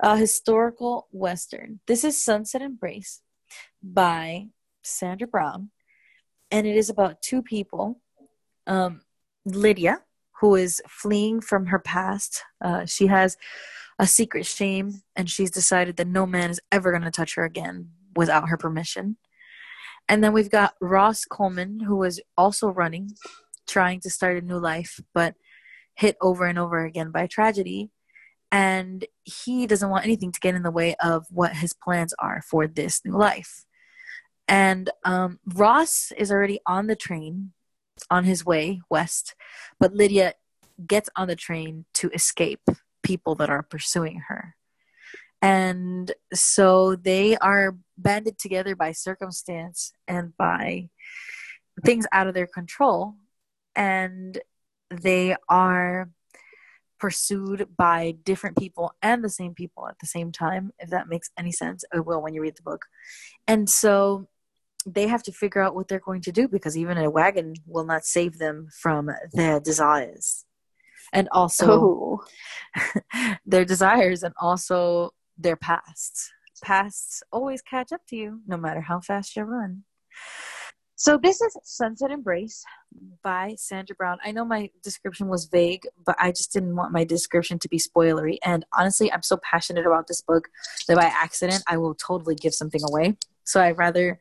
[0.00, 3.20] a historical western this is sunset embrace
[3.82, 4.46] by
[4.82, 5.70] sandra brown
[6.50, 8.00] and it is about two people
[8.66, 9.00] um
[9.44, 10.00] lydia
[10.40, 12.42] who is fleeing from her past.
[12.62, 13.36] Uh, she has
[13.98, 17.44] a secret shame, and she's decided that no man is ever going to touch her
[17.44, 19.16] again without her permission.
[20.08, 23.12] And then we've got Ross Coleman, who is also running,
[23.66, 25.34] trying to start a new life, but
[25.94, 27.90] hit over and over again by tragedy.
[28.52, 32.42] And he doesn't want anything to get in the way of what his plans are
[32.48, 33.64] for this new life.
[34.46, 37.52] And um, Ross is already on the train
[38.10, 39.34] on his way west,
[39.78, 40.34] but Lydia
[40.86, 42.60] gets on the train to escape
[43.02, 44.56] people that are pursuing her.
[45.40, 50.88] And so they are banded together by circumstance and by
[51.84, 53.14] things out of their control.
[53.76, 54.40] And
[54.94, 56.10] they are
[56.98, 61.30] pursued by different people and the same people at the same time, if that makes
[61.38, 61.84] any sense.
[61.92, 62.86] It will when you read the book.
[63.46, 64.28] And so
[64.86, 67.84] they have to figure out what they're going to do because even a wagon will
[67.84, 70.44] not save them from their desires
[71.12, 72.20] and also
[72.76, 73.34] oh.
[73.46, 76.30] their desires and also their pasts
[76.62, 79.82] pasts always catch up to you no matter how fast you run
[80.96, 82.64] so this is sunset embrace
[83.22, 87.04] by sandra brown i know my description was vague but i just didn't want my
[87.04, 90.48] description to be spoilery and honestly i'm so passionate about this book
[90.86, 94.18] that by accident i will totally give something away so i'd rather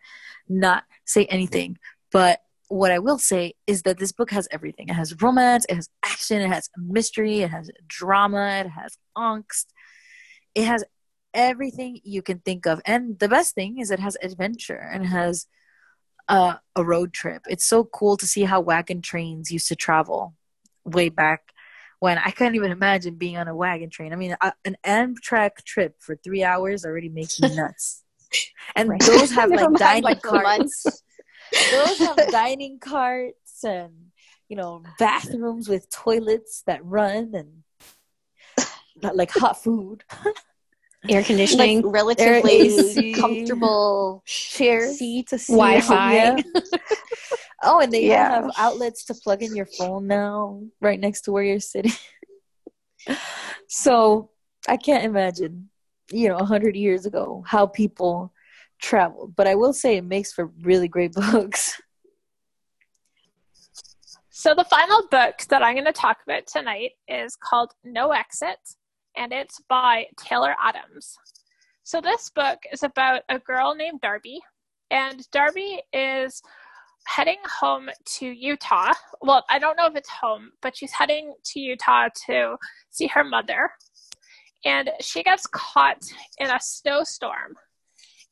[0.48, 1.78] not say anything.
[2.12, 4.90] But what I will say is that this book has everything.
[4.90, 9.66] It has romance, it has action, it has mystery, it has drama, it has angst.
[10.56, 10.84] It has
[11.34, 12.82] everything you can think of.
[12.86, 15.48] And the best thing is it has adventure and has
[16.28, 17.44] uh, a road trip.
[17.50, 20.36] It's so cool to see how wagon trains used to travel
[20.86, 21.54] way back
[22.00, 24.12] when I can't even imagine being on a wagon train.
[24.14, 28.04] I mean, a, an Amtrak trip for three hours already makes me nuts
[28.76, 29.02] and right.
[29.02, 31.04] those have like dining like carts.
[31.72, 33.94] those have dining carts and
[34.50, 37.64] you know bathrooms with toilets that run and
[39.16, 40.04] like hot food.
[41.10, 46.14] Air conditioning, like relatively comfortable chairs, seats, Wi-Fi.
[46.14, 46.42] Yeah.
[47.64, 48.30] oh, and they yeah.
[48.30, 51.92] have outlets to plug in your phone now, right next to where you're sitting.
[53.68, 54.30] so
[54.68, 55.70] I can't imagine
[56.12, 58.34] you know, a 100 years ago, how people
[58.80, 59.36] traveled.
[59.36, 61.82] But I will say it makes for really great books.
[64.30, 68.58] So, the final book that I'm going to talk about tonight is called No Exit,
[69.18, 71.18] and it's by Taylor Adams.
[71.84, 74.40] So, this book is about a girl named Darby,
[74.92, 76.42] and Darby is
[77.06, 78.94] heading home to Utah.
[79.22, 82.56] Well, I don't know if it's home, but she's heading to Utah to
[82.90, 83.72] see her mother
[84.66, 86.04] and she gets caught
[86.38, 87.56] in a snowstorm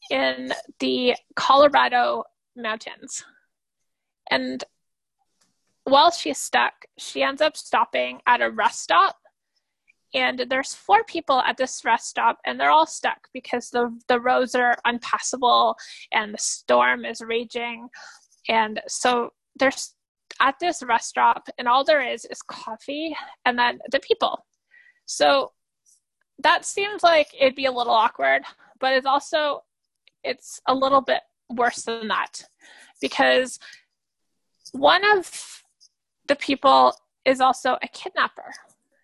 [0.09, 2.23] in the Colorado
[2.55, 3.23] mountains.
[4.29, 4.63] And
[5.83, 9.17] while she's stuck, she ends up stopping at a rest stop.
[10.13, 14.19] And there's four people at this rest stop, and they're all stuck because the, the
[14.19, 15.75] roads are unpassable
[16.11, 17.87] and the storm is raging.
[18.49, 19.93] And so there's
[20.39, 24.45] at this rest stop, and all there is is coffee and then the people.
[25.05, 25.51] So
[26.39, 28.43] that seems like it'd be a little awkward,
[28.79, 29.63] but it's also
[30.23, 32.43] it's a little bit worse than that
[33.01, 33.59] because
[34.71, 35.63] one of
[36.27, 36.93] the people
[37.25, 38.51] is also a kidnapper.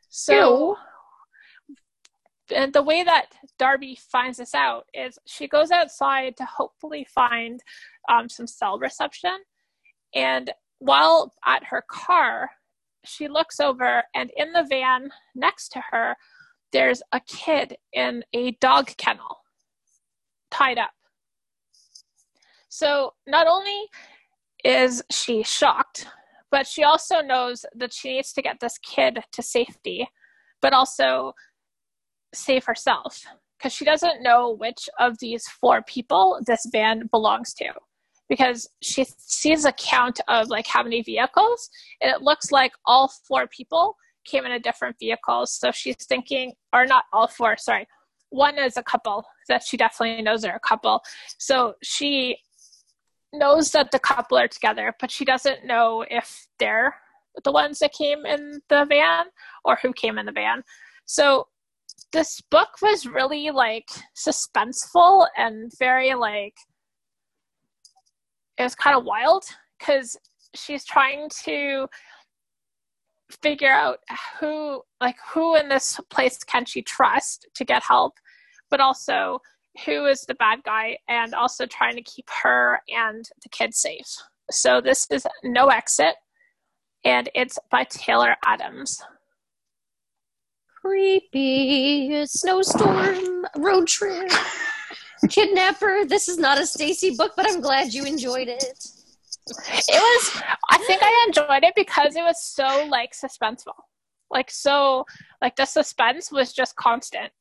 [0.10, 0.78] So
[2.54, 3.28] and the way that
[3.60, 7.62] Darby finds this out is she goes outside to hopefully find
[8.10, 9.38] um, some cell reception.
[10.16, 12.50] And while at her car,
[13.04, 16.16] she looks over, and in the van next to her
[16.74, 19.38] there's a kid in a dog kennel
[20.52, 20.92] tied up.
[22.70, 23.90] So not only
[24.64, 26.08] is she shocked,
[26.52, 30.08] but she also knows that she needs to get this kid to safety,
[30.62, 31.34] but also
[32.34, 33.24] save herself
[33.58, 37.66] because she doesn't know which of these four people this van belongs to.
[38.30, 41.70] Because she sees a count of like how many vehicles
[42.02, 46.52] and it looks like all four people came in a different vehicles so she's thinking
[46.74, 47.88] or not all four sorry
[48.30, 51.02] one is a couple that she definitely knows are a couple.
[51.38, 52.40] So she
[53.34, 56.96] knows that the couple are together but she doesn't know if they're
[57.44, 59.26] the ones that came in the van
[59.64, 60.64] or who came in the van.
[61.06, 61.48] So
[62.12, 66.56] this book was really like suspenseful and very like
[68.58, 69.44] it was kind of wild
[69.78, 70.18] because
[70.56, 71.88] she's trying to
[73.42, 74.00] figure out
[74.40, 78.14] who like who in this place can she trust to get help
[78.70, 79.40] but also
[79.86, 84.08] who is the bad guy and also trying to keep her and the kids safe.
[84.50, 86.16] So this is no exit
[87.04, 89.02] and it's by taylor adams
[90.88, 94.32] creepy snowstorm road trip.
[95.30, 98.64] Kidnapper this is not a stacy book but i'm glad you enjoyed it.
[99.50, 103.74] It was i think i enjoyed it because it was so like suspenseful.
[104.32, 105.06] Like so
[105.42, 107.32] like the suspense was just constant.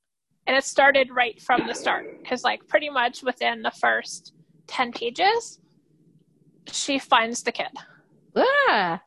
[0.49, 2.23] And it started right from the start.
[2.23, 4.33] Because like pretty much within the first
[4.67, 5.61] 10 pages
[6.73, 7.69] she finds the kid.
[8.35, 9.01] Ah.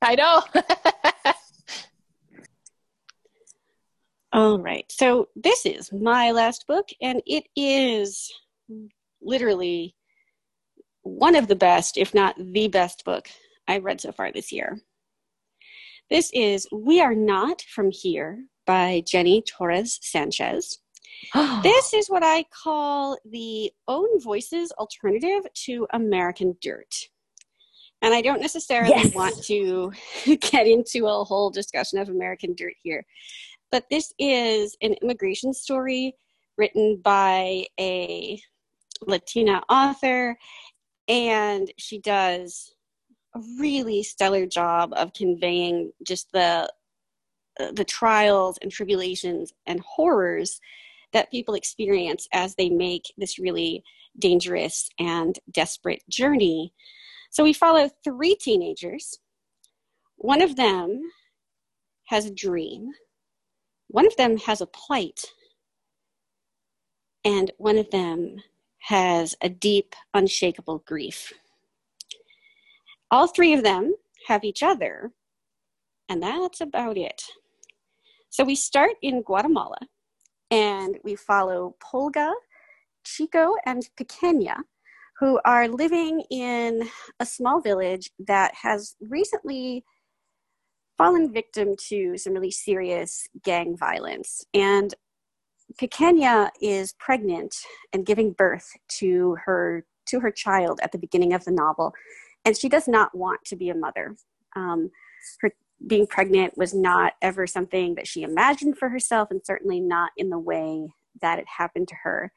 [0.00, 0.42] i know
[4.32, 4.84] All right.
[4.90, 8.32] So this is my last book, and it is
[9.20, 9.96] literally
[11.02, 13.28] one of the best, if not the best book
[13.66, 14.78] I've read so far this year.
[16.10, 20.78] This is We Are Not From Here by Jenny Torres Sanchez.
[21.62, 26.94] this is what I call the Own Voices alternative to American Dirt.
[28.02, 29.14] And I don't necessarily yes.
[29.14, 29.92] want to
[30.36, 33.04] get into a whole discussion of American Dirt here
[33.70, 36.14] but this is an immigration story
[36.58, 38.40] written by a
[39.06, 40.36] Latina author,
[41.08, 42.74] and she does
[43.34, 46.70] a really stellar job of conveying just the
[47.74, 50.60] the trials and tribulations and horrors
[51.12, 53.82] that people experience as they make this really
[54.18, 56.72] dangerous and desperate journey.
[57.30, 59.18] So we follow three teenagers.
[60.16, 61.02] One of them
[62.06, 62.90] has a dream
[63.90, 65.24] one of them has a plight,
[67.24, 68.36] and one of them
[68.78, 71.32] has a deep, unshakable grief.
[73.10, 73.94] All three of them
[74.28, 75.10] have each other,
[76.08, 77.22] and that's about it.
[78.28, 79.78] So we start in Guatemala,
[80.52, 82.32] and we follow Pulga,
[83.04, 84.58] Chico, and Pequeña,
[85.18, 86.88] who are living in
[87.18, 89.84] a small village that has recently
[91.00, 94.44] fallen victim to some really serious gang violence.
[94.52, 94.92] And
[95.80, 97.56] Pequeña is pregnant
[97.94, 101.94] and giving birth to her to her child at the beginning of the novel,
[102.44, 104.14] and she does not want to be a mother.
[104.56, 104.90] Um,
[105.40, 105.52] her
[105.86, 110.28] being pregnant was not ever something that she imagined for herself, and certainly not in
[110.28, 110.86] the way
[111.22, 112.30] that it happened to her.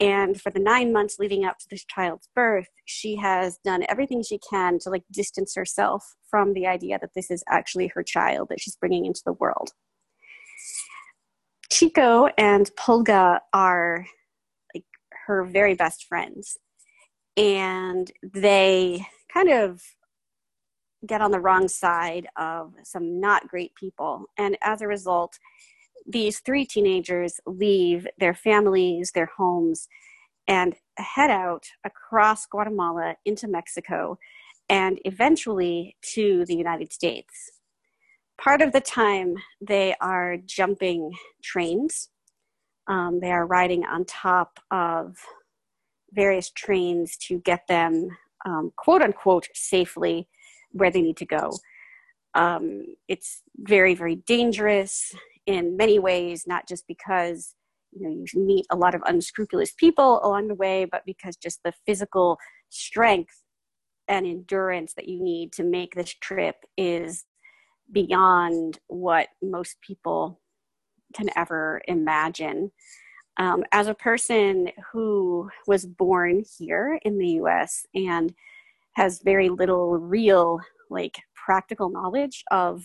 [0.00, 4.22] And for the nine months leading up to this child's birth, she has done everything
[4.22, 8.48] she can to like distance herself from the idea that this is actually her child
[8.48, 9.70] that she's bringing into the world.
[11.70, 14.06] Chico and Pulga are
[14.74, 14.84] like
[15.26, 16.56] her very best friends,
[17.36, 19.82] and they kind of
[21.06, 24.26] get on the wrong side of some not great people.
[24.36, 25.38] And as a result,
[26.06, 29.88] these three teenagers leave their families, their homes,
[30.48, 34.18] and head out across Guatemala into Mexico
[34.68, 37.50] and eventually to the United States.
[38.40, 42.08] Part of the time, they are jumping trains.
[42.86, 45.18] Um, they are riding on top of
[46.12, 48.08] various trains to get them,
[48.46, 50.28] um, quote unquote, safely
[50.72, 51.50] where they need to go.
[52.34, 55.14] Um, it's very, very dangerous
[55.50, 57.54] in many ways, not just because
[57.92, 61.60] you know you meet a lot of unscrupulous people along the way, but because just
[61.64, 62.38] the physical
[62.68, 63.42] strength
[64.08, 67.24] and endurance that you need to make this trip is
[67.92, 70.40] beyond what most people
[71.14, 72.70] can ever imagine.
[73.36, 78.32] Um, as a person who was born here in the US and
[78.94, 82.84] has very little real, like, practical knowledge of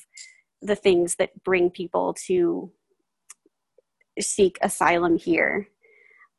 [0.66, 2.72] the things that bring people to
[4.20, 5.68] seek asylum here.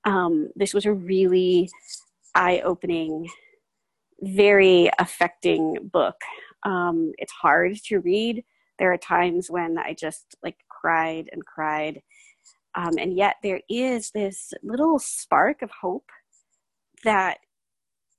[0.04, 1.70] Um, this was a really
[2.34, 3.28] eye opening,
[4.20, 6.16] very affecting book.
[6.64, 8.44] Um, it's hard to read.
[8.78, 12.02] There are times when I just like cried and cried.
[12.74, 16.10] Um, and yet there is this little spark of hope
[17.04, 17.38] that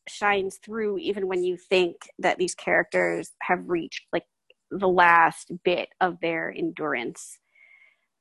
[0.08, 4.24] shines through even when you think that these characters have reached like
[4.72, 7.40] the last bit of their endurance.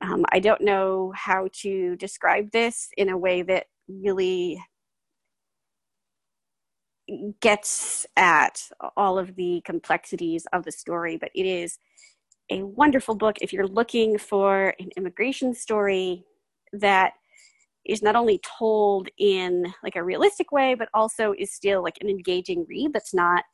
[0.01, 4.63] Um, I don't know how to describe this in a way that really
[7.41, 8.61] gets at
[8.97, 11.79] all of the complexities of the story, but it is
[12.51, 16.25] a wonderful book if you're looking for an immigration story
[16.73, 17.13] that
[17.85, 22.09] is not only told in like a realistic way but also is still like an
[22.09, 23.45] engaging read that's not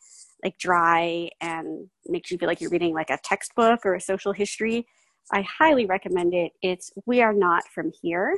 [0.44, 4.32] like dry and makes you feel like you're reading like a textbook or a social
[4.32, 4.86] history
[5.32, 8.36] i highly recommend it it's we are not from here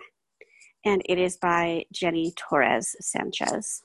[0.85, 3.83] and it is by jenny torres sanchez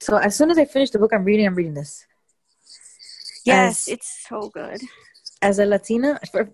[0.00, 2.06] so as soon as i finish the book i'm reading i'm reading this
[3.44, 4.80] yes as, it's so good
[5.42, 6.50] as a latina for,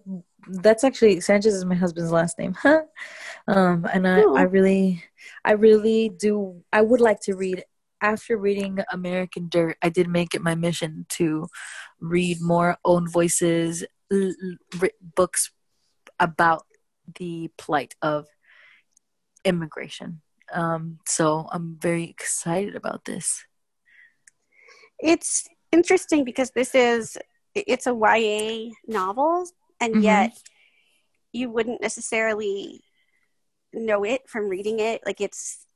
[0.48, 2.56] that's actually Sanchez is my husband's last name.
[3.48, 5.04] um, and I, I really,
[5.44, 6.62] I really do.
[6.72, 7.64] I would like to read
[8.02, 9.76] after reading American Dirt.
[9.82, 11.46] I did make it my mission to
[12.00, 14.34] read more own voices l-
[14.80, 15.50] l- books
[16.18, 16.64] about
[17.18, 18.26] the plight of
[19.44, 20.20] immigration.
[20.52, 23.44] Um, so I'm very excited about this.
[24.98, 27.16] It's interesting because this is
[27.54, 29.46] it's a YA novel,
[29.80, 30.02] and mm-hmm.
[30.02, 30.38] yet
[31.32, 32.82] you wouldn't necessarily
[33.72, 35.66] know it from reading it like it's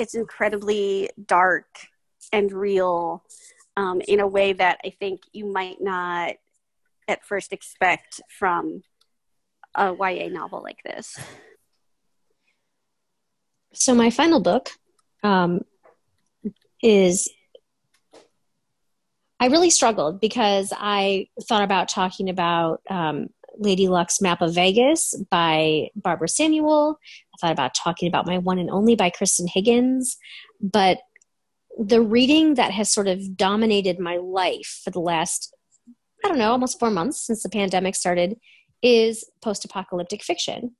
[0.00, 1.66] it's incredibly dark
[2.32, 3.22] and real
[3.76, 6.34] um, in a way that i think you might not
[7.08, 8.82] at first expect from
[9.74, 11.18] a ya novel like this.
[13.72, 14.70] So my final book
[15.22, 15.60] um,
[16.82, 17.28] is
[19.38, 23.28] I really struggled because I thought about talking about um,
[23.60, 26.98] Lady Luck's Map of Vegas by Barbara Samuel.
[27.34, 30.16] I thought about talking about My One and Only by Kristan Higgins.
[30.60, 30.98] But
[31.78, 35.54] the reading that has sort of dominated my life for the last,
[36.24, 38.36] I don't know, almost four months since the pandemic started
[38.82, 40.74] is post apocalyptic fiction.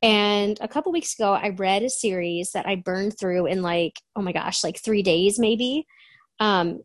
[0.00, 4.00] And a couple weeks ago, I read a series that I burned through in like,
[4.16, 5.86] oh my gosh, like three days maybe.
[6.40, 6.82] Um,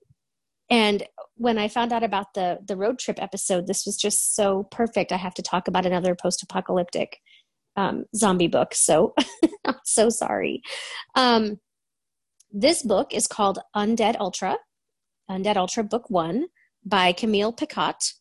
[0.70, 1.04] and
[1.36, 5.12] when i found out about the the road trip episode this was just so perfect.
[5.12, 7.20] I have to talk about another post-apocalyptic
[7.76, 8.74] um, zombie book.
[8.74, 9.14] So
[9.66, 10.62] i'm so sorry.
[11.16, 11.60] Um,
[12.52, 14.58] this book is called undead ultra
[15.30, 16.46] undead ultra book one
[16.86, 18.14] by camille picott.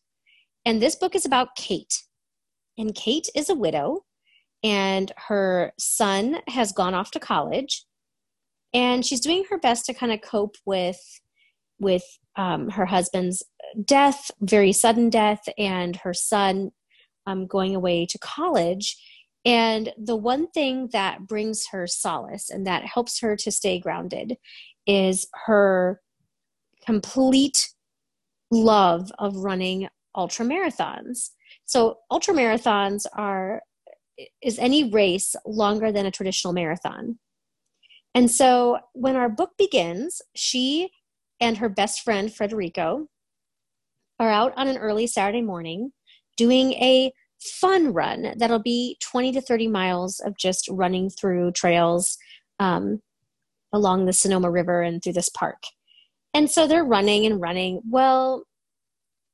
[0.65, 2.03] And this book is about kate.
[2.77, 4.03] And kate is a widow
[4.63, 7.85] and her son has gone off to college.
[8.73, 10.99] And she's doing her best to kind of cope with
[11.79, 12.03] with
[12.37, 13.43] um, her husband's
[13.83, 16.71] death, very sudden death, and her son
[17.25, 18.97] um, going away to college.
[19.43, 24.37] And the one thing that brings her solace and that helps her to stay grounded
[24.85, 26.01] is her
[26.85, 27.69] complete
[28.51, 31.31] love of running ultra marathons.
[31.65, 33.61] So ultra marathons are
[34.41, 37.19] is any race longer than a traditional marathon.
[38.15, 40.89] And so when our book begins, she
[41.39, 43.07] and her best friend, Frederico,
[44.19, 45.91] are out on an early Saturday morning
[46.35, 52.17] doing a fun run that'll be 20 to 30 miles of just running through trails
[52.59, 53.01] um,
[53.73, 55.61] along the Sonoma River and through this park.
[56.33, 57.81] And so they're running and running.
[57.89, 58.43] Well,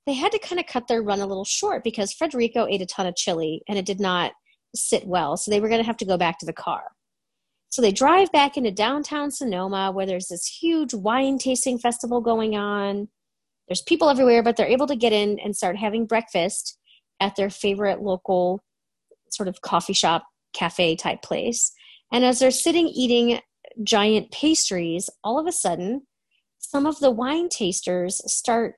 [0.06, 2.86] they had to kind of cut their run a little short because Frederico ate a
[2.86, 4.34] ton of chili and it did not
[4.76, 5.38] sit well.
[5.38, 6.84] So they were going to have to go back to the car.
[7.74, 12.56] So they drive back into downtown Sonoma where there's this huge wine tasting festival going
[12.56, 13.08] on.
[13.68, 16.78] There's people everywhere, but they're able to get in and start having breakfast
[17.20, 18.62] at their favorite local
[19.32, 21.74] sort of coffee shop, cafe type place.
[22.12, 23.40] And as they're sitting eating
[23.84, 26.04] giant pastries, all of a sudden,
[26.60, 28.76] some of the wine tasters start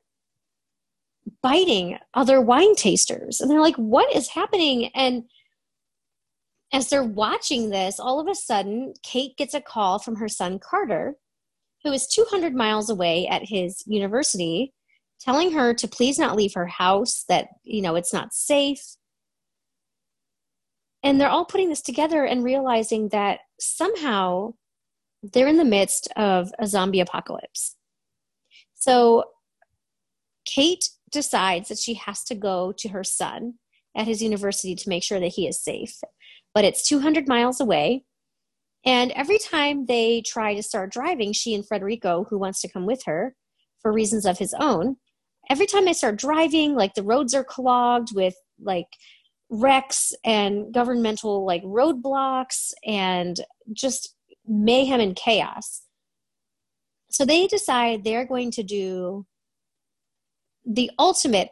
[1.44, 3.42] biting other wine tasters.
[3.42, 4.90] And they're like, what is happening?
[4.96, 5.26] And
[6.74, 10.60] as they're watching this, all of a sudden, Kate gets a call from her son
[10.60, 11.16] Carter,
[11.84, 14.74] who is 200 miles away at his university,
[15.20, 18.96] telling her to please not leave her house, that, you know, it's not safe.
[21.04, 24.54] And they're all putting this together and realizing that somehow
[25.22, 27.76] they're in the midst of a zombie apocalypse.
[28.74, 29.26] So
[30.46, 33.56] Kate decides that she has to go to her son
[33.96, 36.00] at his university to make sure that he is safe.
[36.56, 38.06] But it's 200 miles away.
[38.84, 42.88] And every time they try to start driving, she and Federico, who wants to come
[42.88, 43.36] with her
[43.82, 44.98] for reasons of his own,
[45.50, 48.88] every time they start driving, like the roads are clogged with like
[49.50, 53.42] wrecks and governmental like roadblocks and
[53.74, 54.16] just
[54.48, 55.84] mayhem and chaos.
[57.10, 59.26] So they decide they're going to do
[60.66, 61.50] the ultimate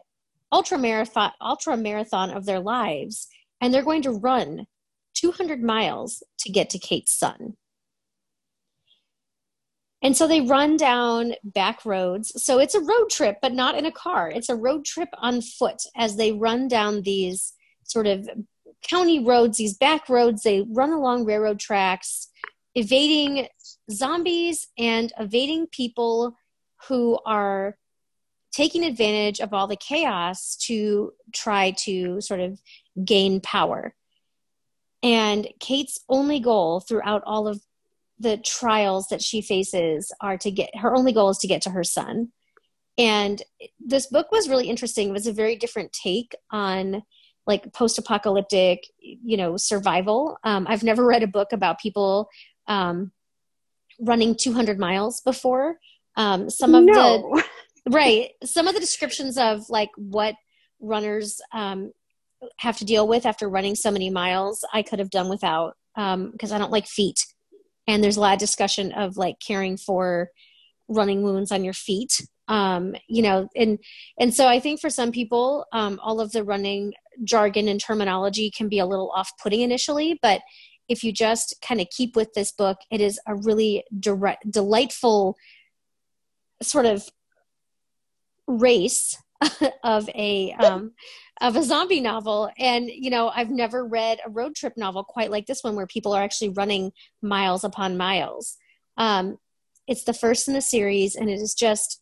[0.52, 3.28] ultra marathon ultra marathon of their lives
[3.60, 4.66] and they're going to run
[5.14, 7.56] 200 miles to get to Kate's son.
[10.02, 12.30] And so they run down back roads.
[12.44, 14.30] So it's a road trip, but not in a car.
[14.30, 17.54] It's a road trip on foot as they run down these
[17.84, 18.28] sort of
[18.82, 20.42] county roads, these back roads.
[20.42, 22.28] They run along railroad tracks,
[22.74, 23.48] evading
[23.90, 26.36] zombies and evading people
[26.88, 27.78] who are
[28.52, 32.60] taking advantage of all the chaos to try to sort of
[33.04, 33.94] gain power.
[35.04, 37.60] And Kate's only goal throughout all of
[38.18, 41.70] the trials that she faces are to get her only goal is to get to
[41.70, 42.32] her son.
[42.96, 43.42] And
[43.78, 45.08] this book was really interesting.
[45.08, 47.02] It was a very different take on
[47.46, 50.38] like post-apocalyptic, you know, survival.
[50.42, 52.30] Um, I've never read a book about people
[52.66, 53.12] um,
[54.00, 55.76] running 200 miles before.
[56.16, 56.94] Um, some of no.
[56.94, 57.44] the
[57.90, 60.36] right, some of the descriptions of like what
[60.80, 61.92] runners um,
[62.58, 66.52] have to deal with after running so many miles, I could have done without because
[66.52, 67.24] um, I don't like feet.
[67.86, 70.30] And there's a lot of discussion of like caring for
[70.88, 73.78] running wounds on your feet um, you know and
[74.18, 76.92] and so i think for some people um, all of the running
[77.22, 80.40] jargon and terminology can be a little off-putting initially but
[80.88, 85.36] if you just kind of keep with this book it is a really direct, delightful
[86.62, 87.08] sort of
[88.46, 89.16] race
[89.84, 90.92] of a um,
[91.40, 92.50] of a zombie novel.
[92.58, 95.86] And you know i've never read a road trip novel quite like this one where
[95.86, 96.92] people are actually running
[97.22, 98.56] miles upon miles.
[98.96, 99.38] Um,
[99.86, 102.00] it's the first in the series and it is just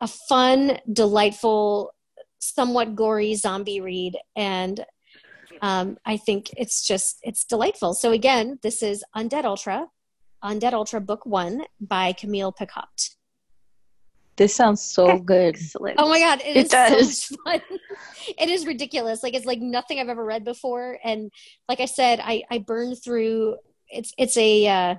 [0.00, 1.92] a fun delightful
[2.38, 4.16] somewhat gory zombie read.
[4.36, 4.84] And
[5.62, 7.94] um, i think it's just it's delightful.
[7.94, 9.88] So again this is undead ultra
[10.44, 13.15] undead ultra book one by camille picott
[14.36, 15.56] this sounds so good.
[15.56, 15.96] Excellent.
[15.98, 17.22] Oh my god, it, it does.
[17.22, 17.60] so fun.
[18.38, 19.22] it is ridiculous.
[19.22, 20.98] Like it's like nothing I've ever read before.
[21.02, 21.30] And
[21.68, 23.56] like I said, I I burned through.
[23.88, 24.94] It's it's a uh,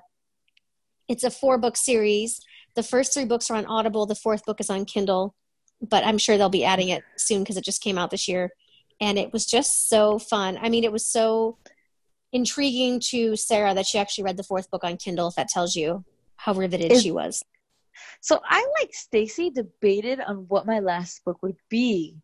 [1.07, 2.41] it's a four book series.
[2.75, 4.05] The first three books are on Audible.
[4.05, 5.35] The fourth book is on Kindle,
[5.81, 8.51] but I'm sure they'll be adding it soon because it just came out this year.
[8.99, 10.57] And it was just so fun.
[10.59, 11.57] I mean, it was so
[12.31, 15.27] intriguing to Sarah that she actually read the fourth book on Kindle.
[15.27, 16.03] If that tells you
[16.35, 17.43] how riveted is, she was.
[18.21, 22.17] So I like Stacy debated on what my last book would be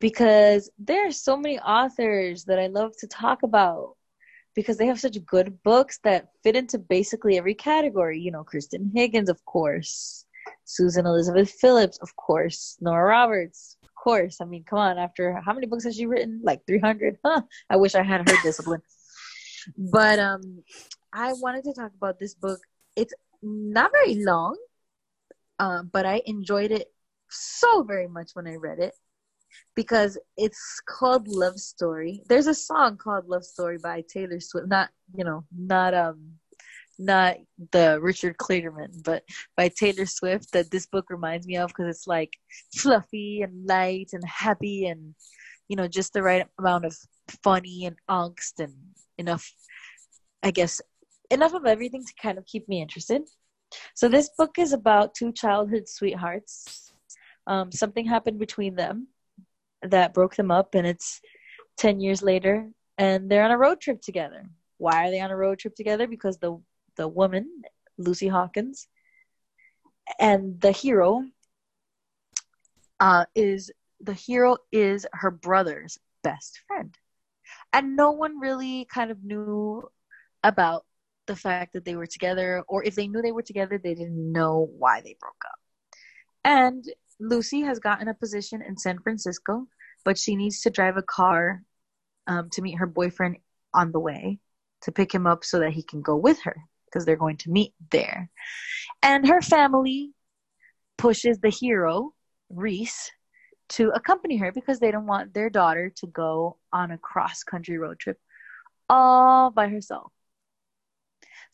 [0.00, 3.96] because there are so many authors that I love to talk about
[4.54, 8.20] because they have such good books that fit into basically every category.
[8.20, 10.24] You know, Kristan Higgins, of course,
[10.64, 14.40] Susan Elizabeth Phillips, of course, Nora Roberts, of course.
[14.40, 16.40] I mean, come on, after how many books has she written?
[16.42, 17.18] Like 300?
[17.24, 17.42] Huh.
[17.70, 18.82] I wish I had her discipline.
[19.76, 20.62] But um
[21.12, 22.60] I wanted to talk about this book.
[22.96, 24.56] It's not very long
[25.58, 26.88] um, but I enjoyed it
[27.30, 28.94] so very much when I read it
[29.74, 32.22] because it's called Love Story.
[32.28, 34.68] There's a song called Love Story by Taylor Swift.
[34.68, 36.34] Not you know, not um,
[36.98, 37.36] not
[37.72, 39.24] the Richard Clayderman, but
[39.56, 40.52] by Taylor Swift.
[40.52, 42.32] That this book reminds me of because it's like
[42.76, 45.14] fluffy and light and happy and
[45.68, 46.96] you know just the right amount of
[47.42, 48.74] funny and angst and
[49.18, 49.52] enough,
[50.42, 50.80] I guess,
[51.30, 53.22] enough of everything to kind of keep me interested.
[53.94, 56.92] So this book is about two childhood sweethearts.
[57.46, 59.08] Um, something happened between them
[59.82, 61.20] that broke them up, and it's
[61.78, 64.48] 10 years later, and they're on a road trip together.
[64.78, 66.06] Why are they on a road trip together?
[66.06, 66.58] Because the,
[66.96, 67.62] the woman,
[67.98, 68.88] Lucy Hawkins,
[70.18, 71.24] and the hero
[73.00, 73.70] uh, is
[74.00, 76.96] the hero is her brother's best friend.
[77.72, 79.88] And no one really kind of knew
[80.42, 80.84] about
[81.26, 84.32] the fact that they were together, or if they knew they were together, they didn't
[84.32, 85.58] know why they broke up.
[86.44, 86.84] And
[87.20, 89.66] Lucy has gotten a position in San Francisco,
[90.04, 91.62] but she needs to drive a car
[92.26, 93.36] um, to meet her boyfriend
[93.72, 94.38] on the way
[94.82, 96.56] to pick him up so that he can go with her
[96.86, 98.30] because they're going to meet there.
[99.02, 100.12] And her family
[100.98, 102.12] pushes the hero,
[102.50, 103.10] Reese,
[103.70, 107.78] to accompany her because they don't want their daughter to go on a cross country
[107.78, 108.18] road trip
[108.88, 110.12] all by herself.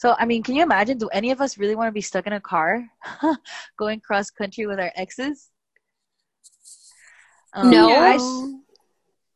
[0.00, 0.96] So, I mean, can you imagine?
[0.96, 2.88] Do any of us really want to be stuck in a car
[3.78, 5.50] going cross country with our exes?
[7.52, 7.90] Um, no.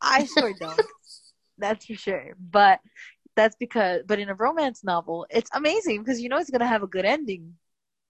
[0.01, 0.81] I, I sure don't.
[1.59, 2.35] That's for sure.
[2.41, 2.81] But
[3.37, 6.67] that's because, but in a romance novel, it's amazing because you know it's going to
[6.67, 7.57] have a good ending,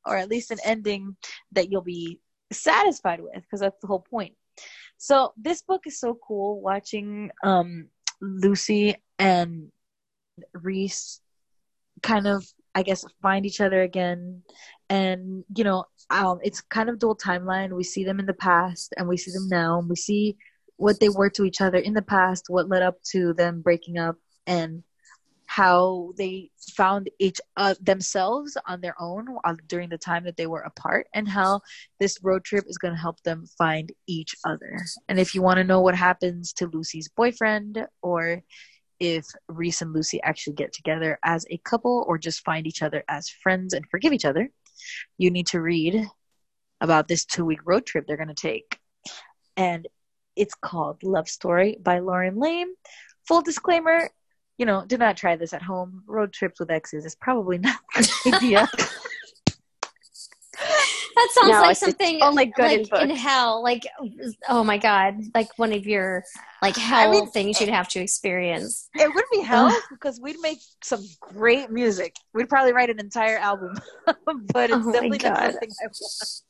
[0.06, 1.16] or at least an ending
[1.52, 2.20] that you'll be
[2.52, 4.34] satisfied with, because that's the whole point.
[4.96, 7.88] So this book is so cool watching um,
[8.20, 9.72] Lucy and
[10.52, 11.20] Reese
[12.02, 14.42] kind of, I guess, find each other again.
[14.90, 17.72] And, you know, um, it's kind of dual timeline.
[17.72, 19.78] We see them in the past and we see them now.
[19.78, 20.36] And we see
[20.76, 23.98] what they were to each other in the past, what led up to them breaking
[23.98, 24.16] up,
[24.46, 24.82] and
[25.46, 30.46] how they found each uh, themselves on their own uh, during the time that they
[30.46, 31.60] were apart and how
[32.00, 35.58] this road trip is going to help them find each other and if you want
[35.58, 38.42] to know what happens to lucy's boyfriend or
[39.04, 43.04] if reese and lucy actually get together as a couple or just find each other
[43.08, 44.50] as friends and forgive each other
[45.18, 46.06] you need to read
[46.80, 48.78] about this two week road trip they're going to take
[49.56, 49.86] and
[50.36, 52.68] it's called love story by lauren layne
[53.26, 54.10] full disclaimer
[54.58, 56.02] you know, do not try this at home.
[56.06, 58.68] Road trips with exes is probably not a good idea.
[61.24, 63.62] that sounds no, like something only good like in, in, hell.
[63.62, 63.86] Like,
[64.48, 66.24] oh my god, like one of your
[66.62, 68.88] like hell I mean, things you'd have to experience.
[68.94, 72.14] It would be hell because we'd make some great music.
[72.34, 73.74] We'd probably write an entire album,
[74.06, 76.42] but it's oh definitely not something I want.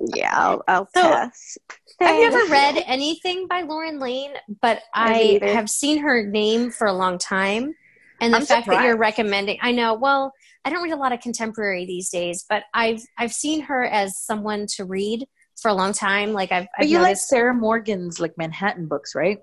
[0.16, 1.58] yeah, I'll, I'll so, pass.
[2.00, 4.32] Have you ever read anything by Lauren Layne?
[4.60, 7.74] But I have seen her name for a long time.
[8.22, 8.80] And the I'm fact surprised.
[8.80, 10.34] that you're recommending, I know, well,
[10.64, 14.18] I don't read a lot of contemporary these days, but I've I've seen her as
[14.18, 15.26] someone to read
[15.60, 16.32] for a long time.
[16.32, 19.38] Like I've, I've but you noticed, like Sarah Morgan's like Manhattan books, right?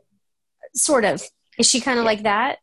[0.76, 1.24] Sort of.
[1.58, 2.10] Is she kind of yeah.
[2.10, 2.58] like that?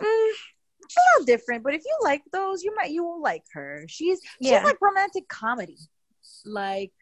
[0.00, 3.84] Mm, a little different, but if you like those, you might you will like her.
[3.88, 4.58] She's yeah.
[4.58, 5.78] she's like romantic comedy,
[6.44, 6.92] like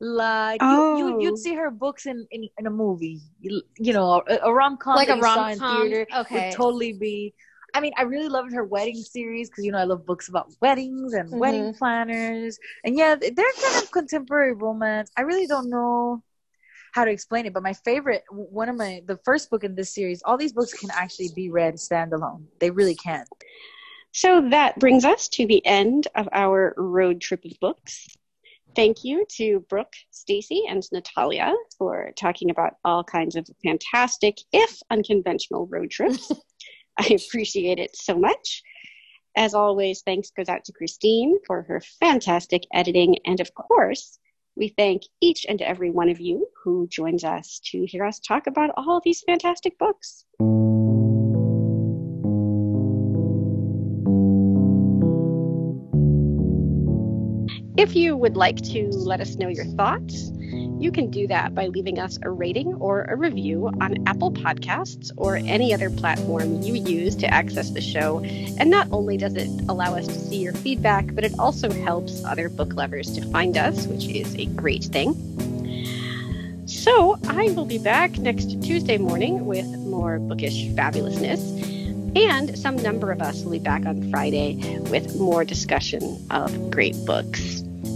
[0.00, 0.96] like oh.
[0.96, 4.38] you, you would see her books in, in, in a movie you, you know a,
[4.42, 6.48] a rom-com like a rom-com theater okay.
[6.48, 7.32] would totally be
[7.74, 10.52] I mean, I really loved her wedding series because you know I love books about
[10.62, 11.38] weddings and mm-hmm.
[11.38, 15.10] wedding planners, and yeah, they're kind of contemporary romance.
[15.16, 16.22] I really don't know
[16.92, 19.92] how to explain it, but my favorite, one of my, the first book in this
[19.92, 22.44] series, all these books can actually be read standalone.
[22.60, 23.24] They really can.
[24.12, 28.06] So that brings us to the end of our road trip of books.
[28.76, 34.78] Thank you to Brooke, Stacy, and Natalia for talking about all kinds of fantastic, if
[34.88, 36.30] unconventional, road trips.
[36.98, 38.62] I appreciate it so much.
[39.36, 43.18] As always, thanks goes out to Christine for her fantastic editing.
[43.26, 44.18] And of course,
[44.56, 48.46] we thank each and every one of you who joins us to hear us talk
[48.46, 50.24] about all these fantastic books.
[57.84, 60.30] If you would like to let us know your thoughts,
[60.80, 65.10] you can do that by leaving us a rating or a review on Apple Podcasts
[65.18, 68.20] or any other platform you use to access the show.
[68.20, 72.24] And not only does it allow us to see your feedback, but it also helps
[72.24, 75.12] other book lovers to find us, which is a great thing.
[76.66, 82.16] So I will be back next Tuesday morning with more bookish fabulousness.
[82.16, 86.96] And some number of us will be back on Friday with more discussion of great
[87.04, 87.63] books.